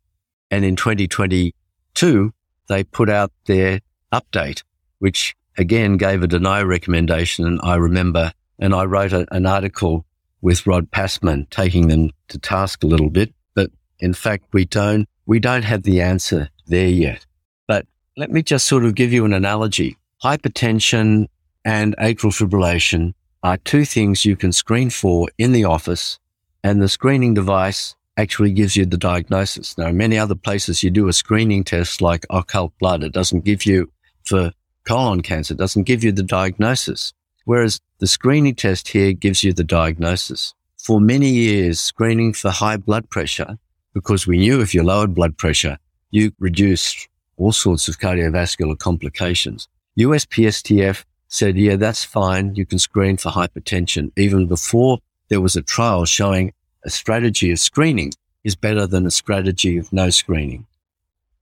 [0.51, 2.31] And in 2022,
[2.67, 3.79] they put out their
[4.13, 4.61] update,
[4.99, 7.47] which again gave a deny recommendation.
[7.47, 10.05] And I remember, and I wrote a, an article
[10.41, 13.33] with Rod Passman, taking them to task a little bit.
[13.55, 17.25] But in fact, we don't, we don't have the answer there yet.
[18.15, 19.97] Let me just sort of give you an analogy.
[20.23, 21.27] Hypertension
[21.65, 26.19] and atrial fibrillation are two things you can screen for in the office
[26.63, 29.75] and the screening device actually gives you the diagnosis.
[29.79, 33.03] Now, many other places, you do a screening test like occult blood.
[33.03, 33.91] It doesn't give you
[34.25, 34.51] for
[34.87, 37.13] colon cancer, it doesn't give you the diagnosis.
[37.45, 40.53] Whereas the screening test here gives you the diagnosis.
[40.77, 43.57] For many years, screening for high blood pressure,
[43.93, 45.79] because we knew if you lowered blood pressure,
[46.11, 47.09] you reduced
[47.43, 49.67] all sorts of cardiovascular complications.
[49.99, 52.55] USPSTF said, yeah, that's fine.
[52.55, 56.53] You can screen for hypertension even before there was a trial showing
[56.85, 58.13] a strategy of screening
[58.43, 60.65] is better than a strategy of no screening.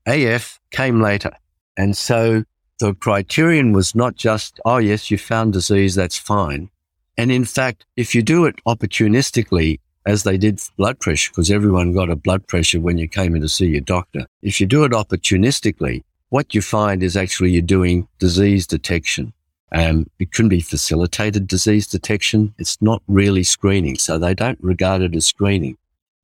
[0.06, 1.32] AF came later.
[1.78, 2.44] And so
[2.80, 6.70] the criterion was not just, oh, yes, you found disease, that's fine.
[7.18, 11.94] And in fact, if you do it opportunistically, as they did blood pressure, because everyone
[11.94, 14.84] got a blood pressure when you came in to see your doctor, if you do
[14.84, 19.34] it opportunistically, what you find is actually you're doing disease detection.
[19.74, 22.54] Um, it can be facilitated disease detection.
[22.58, 23.98] It's not really screening.
[23.98, 25.78] So they don't regard it as screening.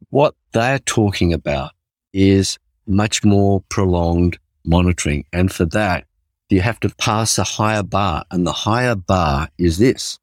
[0.10, 1.72] What they're talking about
[2.14, 2.58] is
[2.88, 5.26] much more prolonged monitoring.
[5.34, 6.06] And for that,
[6.50, 8.24] you have to pass a higher bar.
[8.32, 10.20] And the higher bar is this,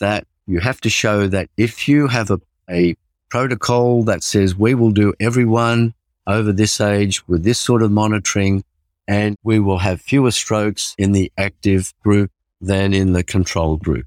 [0.00, 2.96] that you have to show that if you have a, a
[3.28, 5.94] protocol that says we will do everyone
[6.26, 8.62] over this age with this sort of monitoring
[9.08, 14.06] and we will have fewer strokes in the active group than in the control group.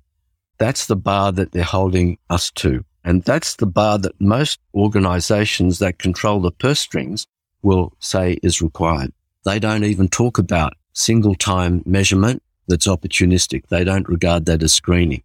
[0.57, 2.85] That's the bar that they're holding us to.
[3.03, 7.27] And that's the bar that most organizations that control the purse strings
[7.61, 9.11] will say is required.
[9.43, 13.67] They don't even talk about single time measurement that's opportunistic.
[13.67, 15.23] They don't regard that as screening.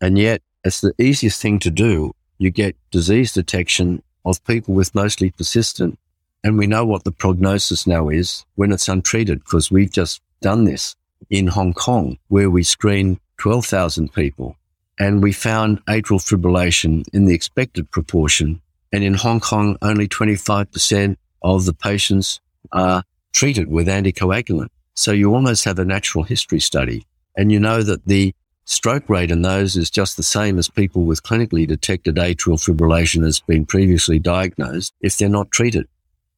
[0.00, 2.12] And yet it's the easiest thing to do.
[2.40, 5.98] You get disease detection of people with mostly persistent.
[6.42, 10.64] And we know what the prognosis now is when it's untreated because we've just done
[10.64, 10.96] this
[11.28, 14.56] in Hong Kong where we screened 12,000 people
[14.98, 18.62] and we found atrial fibrillation in the expected proportion.
[18.90, 22.40] And in Hong Kong, only 25% of the patients
[22.72, 24.68] are treated with anticoagulant.
[24.94, 27.04] So you almost have a natural history study.
[27.36, 28.34] And you know that the
[28.70, 33.22] stroke rate in those is just the same as people with clinically detected atrial fibrillation
[33.22, 35.86] that's been previously diagnosed if they're not treated.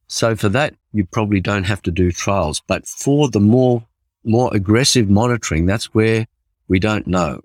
[0.08, 2.62] So for that, you probably don't have to do trials.
[2.66, 3.84] But for the more,
[4.24, 6.26] more aggressive monitoring, that's where
[6.68, 7.40] we don't know.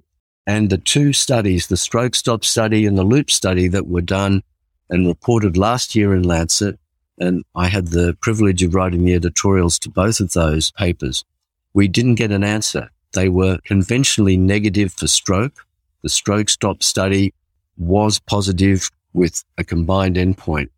[0.45, 4.43] And the two studies, the stroke stop study and the loop study that were done
[4.89, 6.79] and reported last year in Lancet
[7.19, 11.25] and I had the privilege of writing the editorials to both of those papers.
[11.73, 12.89] We didn't get an answer.
[13.13, 15.65] They were conventionally negative for stroke.
[16.03, 17.33] The stroke stop study
[17.77, 20.69] was positive with a combined endpoint.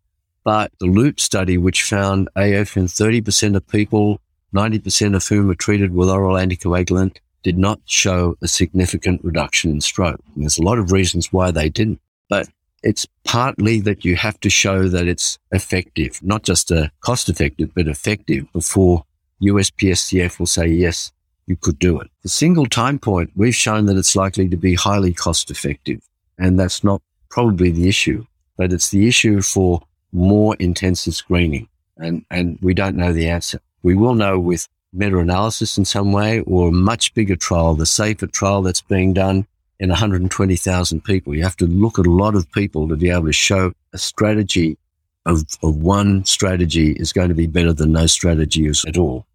[0.44, 4.20] But the loop study, which found AF in 30% of people,
[4.54, 9.80] 90% of whom were treated with oral anticoagulant, did not show a significant reduction in
[9.80, 10.20] stroke.
[10.34, 12.00] And there's a lot of reasons why they didn't.
[12.28, 12.48] But
[12.82, 17.70] it's partly that you have to show that it's effective, not just a cost effective,
[17.74, 19.04] but effective before
[19.42, 21.12] USPSTF will say, yes,
[21.50, 22.08] you could do it.
[22.22, 26.00] The single time point, we've shown that it's likely to be highly cost effective.
[26.38, 28.24] And that's not probably the issue,
[28.56, 29.82] but it's the issue for
[30.12, 31.68] more intensive screening.
[31.96, 33.58] And, and we don't know the answer.
[33.82, 38.28] We will know with meta-analysis in some way or a much bigger trial, the safer
[38.28, 39.44] trial that's being done
[39.80, 41.34] in 120,000 people.
[41.34, 43.98] You have to look at a lot of people to be able to show a
[43.98, 44.78] strategy
[45.26, 49.26] of, of one strategy is going to be better than no strategy at all.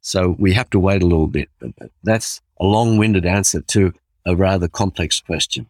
[0.00, 1.48] So we have to wait a little bit.
[1.58, 3.92] But that's a long winded answer to
[4.26, 5.66] a rather complex question.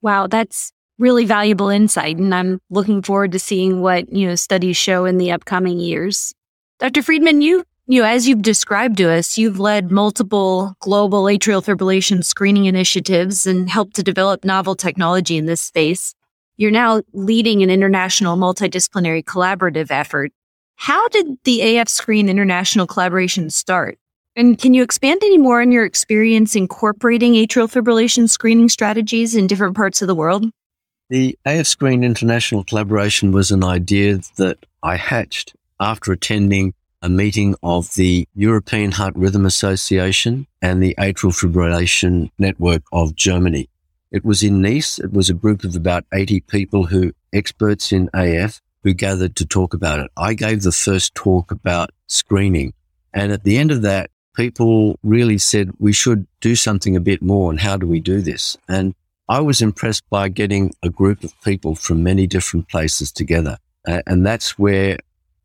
[0.00, 2.16] Wow, that's really valuable insight.
[2.16, 6.34] And I'm looking forward to seeing what, you know, studies show in the upcoming years.
[6.78, 7.02] Dr.
[7.02, 12.24] Freedman, you, you know, as you've described to us, you've led multiple global atrial fibrillation
[12.24, 16.14] screening initiatives and helped to develop novel technology in this space.
[16.56, 20.32] You're now leading an international multidisciplinary collaborative effort.
[20.82, 24.00] How did the AF Screen International collaboration start?
[24.34, 29.46] And can you expand any more on your experience incorporating atrial fibrillation screening strategies in
[29.46, 30.46] different parts of the world?
[31.08, 37.54] The AF Screen International collaboration was an idea that I hatched after attending a meeting
[37.62, 43.68] of the European Heart Rhythm Association and the Atrial Fibrillation Network of Germany.
[44.10, 44.98] It was in Nice.
[44.98, 49.46] It was a group of about 80 people who experts in AF who gathered to
[49.46, 50.10] talk about it.
[50.16, 52.72] I gave the first talk about screening.
[53.14, 57.22] And at the end of that, people really said we should do something a bit
[57.22, 57.50] more.
[57.50, 58.56] And how do we do this?
[58.68, 58.94] And
[59.28, 63.58] I was impressed by getting a group of people from many different places together.
[63.86, 64.98] Uh, and that's where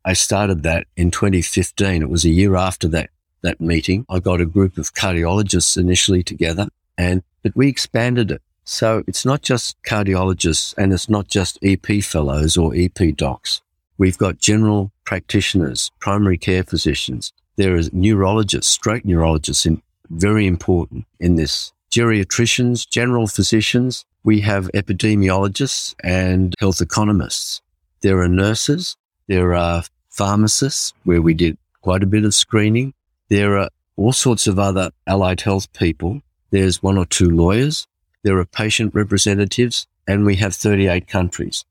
[0.04, 2.02] I started that in 2015.
[2.02, 3.10] It was a year after that,
[3.42, 4.06] that meeting.
[4.08, 8.42] I got a group of cardiologists initially together and, but we expanded it.
[8.68, 13.62] So it's not just cardiologists and it's not just EP fellows or EP docs.
[13.96, 21.06] We've got general practitioners, primary care physicians, there is neurologists, stroke neurologists, in, very important
[21.18, 21.72] in this.
[21.90, 24.04] Geriatricians, general physicians.
[24.22, 27.60] We have epidemiologists and health economists.
[28.00, 28.96] There are nurses.
[29.26, 32.94] There are pharmacists where we did quite a bit of screening.
[33.28, 36.22] There are all sorts of other allied health people.
[36.52, 37.88] There's one or two lawyers.
[38.24, 41.64] There are patient representatives and we have 38 countries.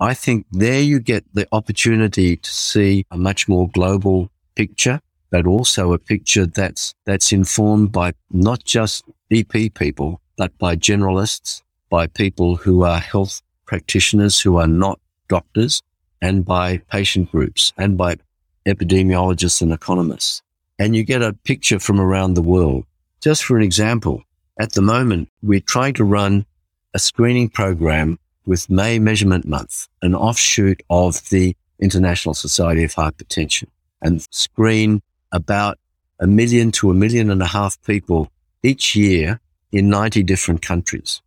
[0.00, 5.00] I think there you get the opportunity to see a much more global picture
[5.34, 9.02] but also a picture that's, that's informed by not just
[9.32, 15.82] EP people, but by generalists, by people who are health practitioners who are not doctors,
[16.22, 18.16] and by patient groups, and by
[18.64, 20.40] epidemiologists and economists.
[20.78, 22.84] And you get a picture from around the world.
[23.20, 24.22] Just for an example,
[24.58, 26.46] at the moment, we're trying to run
[26.94, 33.68] a screening program with May Measurement Month, an offshoot of the International Society of Hypertension,
[34.00, 35.02] and screen
[35.32, 35.78] about
[36.20, 38.30] a million to a million and a half people
[38.62, 39.40] each year
[39.72, 41.20] in 90 different countries.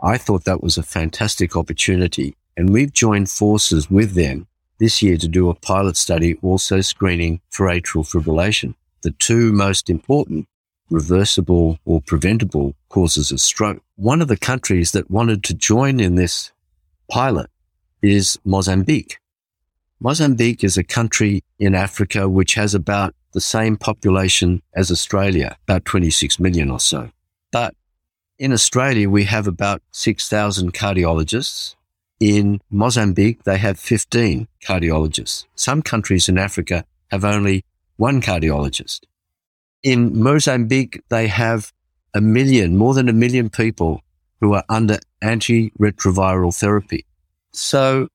[0.00, 2.36] I thought that was a fantastic opportunity.
[2.56, 4.46] And we've joined forces with them
[4.78, 9.90] this year to do a pilot study also screening for atrial fibrillation, the two most
[9.90, 10.46] important
[10.90, 13.82] reversible or preventable causes of stroke.
[13.96, 16.52] One of the countries that wanted to join in this
[17.08, 17.50] pilot
[18.02, 19.18] is Mozambique.
[20.00, 25.84] Mozambique is a country in Africa which has about the same population as Australia, about
[25.84, 27.10] 26 million or so.
[27.52, 27.74] But
[28.38, 31.76] in Australia, we have about 6,000 cardiologists.
[32.18, 35.44] In Mozambique, they have 15 cardiologists.
[35.54, 37.64] Some countries in Africa have only
[37.96, 39.00] one cardiologist.
[39.82, 41.72] In Mozambique, they have
[42.14, 44.02] a million, more than a million people
[44.40, 47.06] who are under antiretroviral therapy.
[47.52, 48.08] So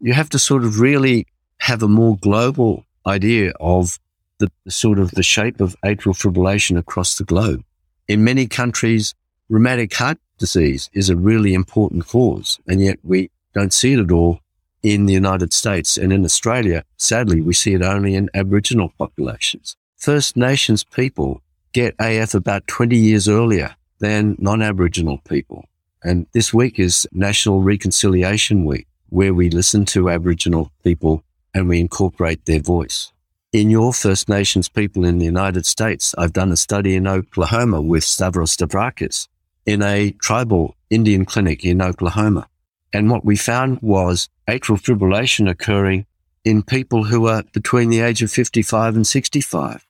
[0.00, 1.26] you have to sort of really
[1.58, 3.98] have a more global idea of
[4.38, 7.62] the, sort of the shape of atrial fibrillation across the globe.
[8.08, 9.14] In many countries,
[9.48, 14.10] rheumatic heart disease is a really important cause, and yet we don't see it at
[14.10, 14.40] all
[14.82, 15.96] in the United States.
[15.96, 19.76] And in Australia, sadly, we see it only in Aboriginal populations.
[20.02, 21.40] First Nations people
[21.72, 25.64] get AF about 20 years earlier than non-Aboriginal people.
[26.02, 31.22] And this week is National Reconciliation Week, where we listen to Aboriginal people
[31.54, 33.12] and we incorporate their voice
[33.52, 37.82] in your First Nations people in the United States, I've done a study in Oklahoma
[37.82, 39.28] with Stavros Stavrakis
[39.66, 42.48] in a tribal Indian clinic in Oklahoma.
[42.94, 46.06] And what we found was atrial fibrillation occurring
[46.44, 49.86] in people who are between the age of 55 and 65.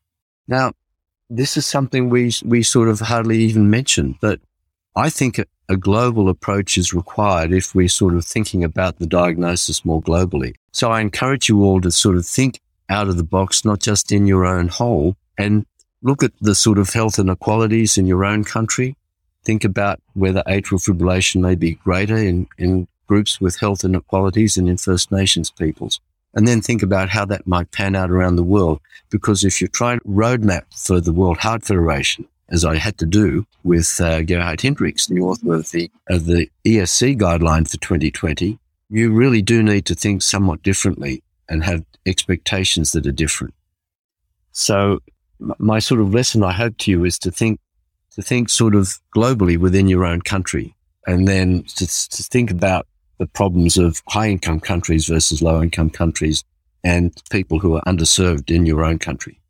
[0.53, 0.73] Now,
[1.31, 4.39] this is something we, we sort of hardly even mention, but
[4.95, 9.07] I think a, a global approach is required if we're sort of thinking about the
[9.07, 10.53] diagnosis more globally.
[10.71, 14.13] So I encourage you all to sort of think out of the box, not just
[14.13, 15.65] in your own hole and
[16.03, 18.95] look at the sort of health inequalities in your own country.
[19.45, 24.69] Think about whether atrial fibrillation may be greater in, in groups with health inequalities and
[24.69, 25.99] in First Nations peoples.
[26.35, 28.81] And then think about how that might pan out around the world.
[29.11, 33.47] Because if you try roadmap for the World Heart Federation, as I had to do
[33.65, 38.59] with uh, Gerhard Hindricks, the author of the, of the ESC guideline for 2020,
[38.91, 43.55] you really do need to think somewhat differently and have expectations that are different.
[44.53, 45.01] So
[45.59, 47.59] my sort of lesson I hope to you is to think,
[48.13, 50.75] to think sort of globally within your own country
[51.07, 52.87] and then to, to think about
[53.23, 56.43] the problems of high income countries versus low income countries
[56.83, 59.41] and people who are underserved in your own country.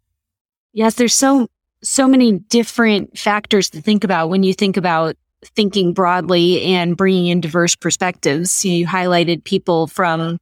[0.75, 1.49] Yes, there's so
[1.83, 5.17] so many different factors to think about when you think about
[5.57, 8.63] thinking broadly and bringing in diverse perspectives.
[8.63, 10.37] You, highlighted people from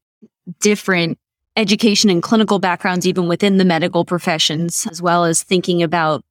[0.59, 1.17] different
[1.57, 6.25] education and clinical backgrounds, even within the medical professions, as well as thinking about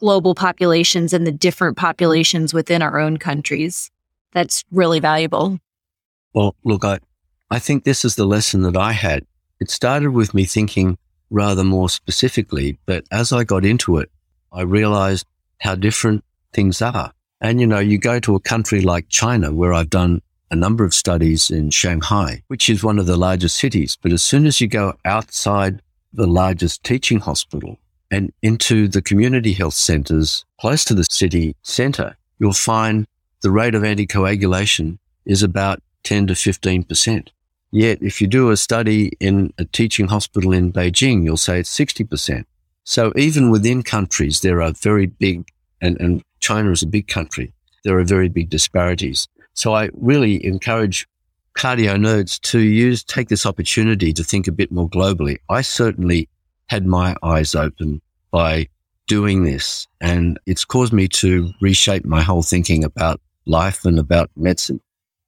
[0.00, 3.90] global populations and the different populations within our own countries.
[4.32, 5.58] That's really valuable.
[6.36, 6.98] Well, look, I,
[7.50, 9.24] I think this is the lesson that I had.
[9.58, 10.98] It started with me thinking
[11.30, 14.10] rather more specifically, but as I got into it,
[14.52, 15.26] I realized
[15.62, 16.22] how different
[16.52, 17.10] things are.
[17.40, 20.20] And, you know, you go to a country like China, where I've done
[20.50, 23.96] a number of studies in Shanghai, which is one of the largest cities.
[24.02, 25.80] But as soon as you go outside
[26.12, 27.78] the largest teaching hospital
[28.10, 33.06] and into the community health centers close to the city center, you'll find
[33.40, 37.28] the rate of anticoagulation is about 10 to 15%.
[37.72, 41.76] Yet if you do a study in a teaching hospital in Beijing, you'll say it's
[41.76, 42.44] 60%.
[42.84, 45.48] So even within countries, there are very big,
[45.80, 47.52] and, and China is a big country,
[47.84, 49.26] there are very big disparities.
[49.54, 51.08] So I really encourage
[51.58, 55.38] cardio nerds to use, take this opportunity to think a bit more globally.
[55.48, 56.28] I certainly
[56.68, 58.00] had my eyes open
[58.30, 58.68] by
[59.08, 64.30] doing this and it's caused me to reshape my whole thinking about life and about
[64.36, 64.80] medicine.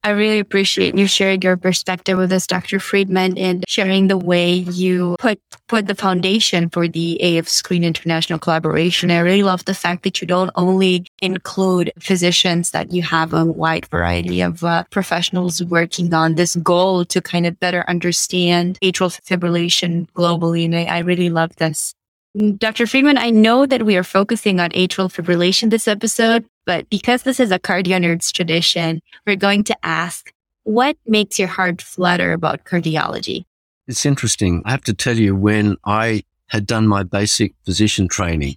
[0.08, 2.80] I really appreciate you sharing your perspective with us, Dr.
[2.80, 8.38] Freedman, and sharing the way you put put the foundation for the AF Screen International
[8.38, 9.10] collaboration.
[9.10, 13.44] I really love the fact that you don't only include physicians, that you have a
[13.44, 19.12] wide variety of uh, professionals working on this goal to kind of better understand atrial
[19.28, 20.64] fibrillation globally.
[20.64, 21.94] And I, I really love this.
[22.38, 22.86] Dr.
[22.86, 27.40] Freedman, I know that we are focusing on atrial fibrillation this episode, but because this
[27.40, 30.32] is a cardio nerds tradition, we're going to ask
[30.62, 33.44] what makes your heart flutter about cardiology?
[33.88, 34.62] It's interesting.
[34.66, 38.54] I have to tell you, when I had done my basic physician training,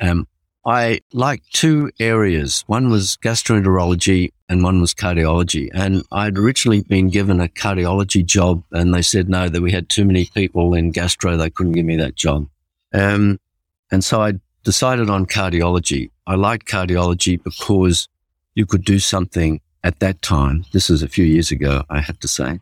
[0.00, 0.26] um,
[0.64, 2.64] I liked two areas.
[2.68, 5.68] One was gastroenterology and one was cardiology.
[5.74, 9.90] And I'd originally been given a cardiology job and they said no, that we had
[9.90, 11.36] too many people in gastro.
[11.36, 12.46] They couldn't give me that job.
[12.92, 13.38] Um,
[13.90, 14.34] and so I
[14.64, 16.10] decided on cardiology.
[16.26, 18.08] I liked cardiology because
[18.54, 20.64] you could do something at that time.
[20.72, 22.60] This is a few years ago, I have to say.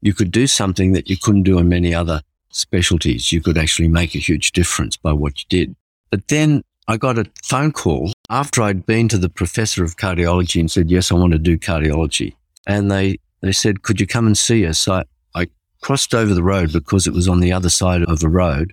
[0.00, 3.32] You could do something that you couldn't do in many other specialties.
[3.32, 5.76] You could actually make a huge difference by what you did.
[6.10, 10.60] But then I got a phone call after I'd been to the professor of cardiology
[10.60, 12.34] and said, yes, I want to do cardiology.
[12.66, 14.86] And they, they said, could you come and see us?
[14.86, 15.04] I,
[15.34, 15.48] I
[15.80, 18.72] crossed over the road because it was on the other side of the road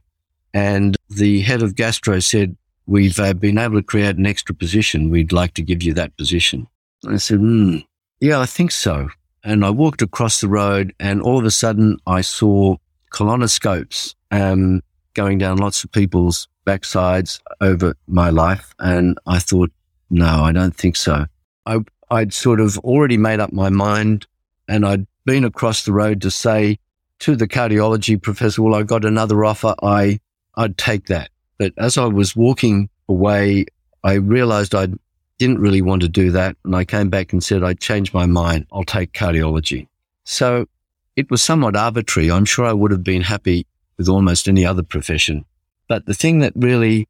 [0.54, 5.10] and the head of gastro said, we've uh, been able to create an extra position.
[5.10, 6.68] We'd like to give you that position.
[7.08, 7.78] I said, hmm,
[8.20, 9.10] yeah, I think so.
[9.44, 12.76] And I walked across the road and all of a sudden I saw
[13.12, 14.82] colonoscopes, um,
[15.14, 18.74] going down lots of people's backsides over my life.
[18.80, 19.72] And I thought,
[20.10, 21.26] no, I don't think so.
[21.66, 21.80] I,
[22.12, 24.28] I'd sort of already made up my mind
[24.68, 26.78] and I'd been across the road to say
[27.20, 29.76] to the cardiology professor, well, I got another offer.
[29.82, 30.20] I
[30.56, 31.30] I'd take that.
[31.58, 33.66] But as I was walking away,
[34.04, 34.88] I realized I
[35.38, 36.56] didn't really want to do that.
[36.66, 38.68] And I came back and said, I changed my mind.
[38.72, 39.88] I'll take cardiology.
[40.24, 40.68] So
[41.16, 42.32] it was somewhat arbitrary.
[42.32, 43.66] I'm sure I would have been happy
[43.98, 45.46] with almost any other profession.
[45.88, 47.08] But the thing that really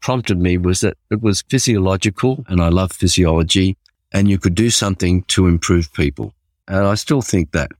[0.00, 3.76] prompted me was that it was physiological and I love physiology
[4.12, 6.34] and you could do something to improve people.
[6.66, 7.70] And I still think that.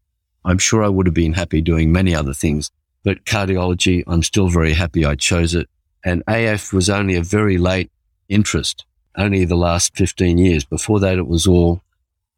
[0.45, 2.71] I'm sure I would have been happy doing many other things,
[3.05, 5.69] but cardiology, I'm still very happy I chose it.
[6.05, 7.91] And AF was only a very late
[8.29, 8.85] interest,
[9.17, 10.65] only the last 15 years.
[10.65, 11.83] Before that, it was all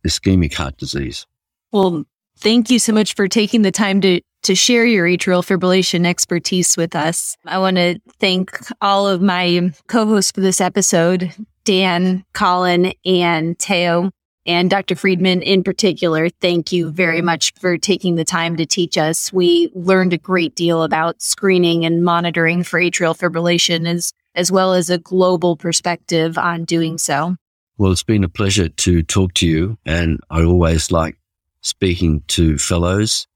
[0.06, 1.26] ischemic heart disease.
[1.72, 2.04] Well,
[2.38, 6.76] thank you so much for taking the time to to share your atrial fibrillation expertise
[6.76, 7.36] with us.
[7.44, 8.50] I want to thank
[8.80, 11.34] all of my co-hosts for this episode,
[11.64, 14.10] Dan, Colin, and Teo.
[14.46, 14.96] And Dr.
[14.96, 17.26] Freedman in particular, thank you very mm-hmm.
[17.26, 19.32] much for taking the time to teach us.
[19.32, 24.72] We learned a great deal about screening and monitoring for atrial fibrillation as, as well
[24.72, 27.36] as a global perspective on doing so.
[27.76, 29.78] Well, it's been a pleasure to talk to you.
[29.84, 31.16] And I always like
[31.60, 33.26] speaking to fellows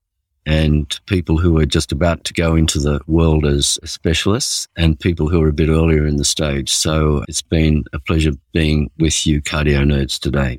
[0.46, 5.28] and people who are just about to go into the world as specialists and people
[5.28, 6.70] who are a bit earlier in the stage.
[6.70, 10.58] So it's been a pleasure being with you, cardio nerds, today.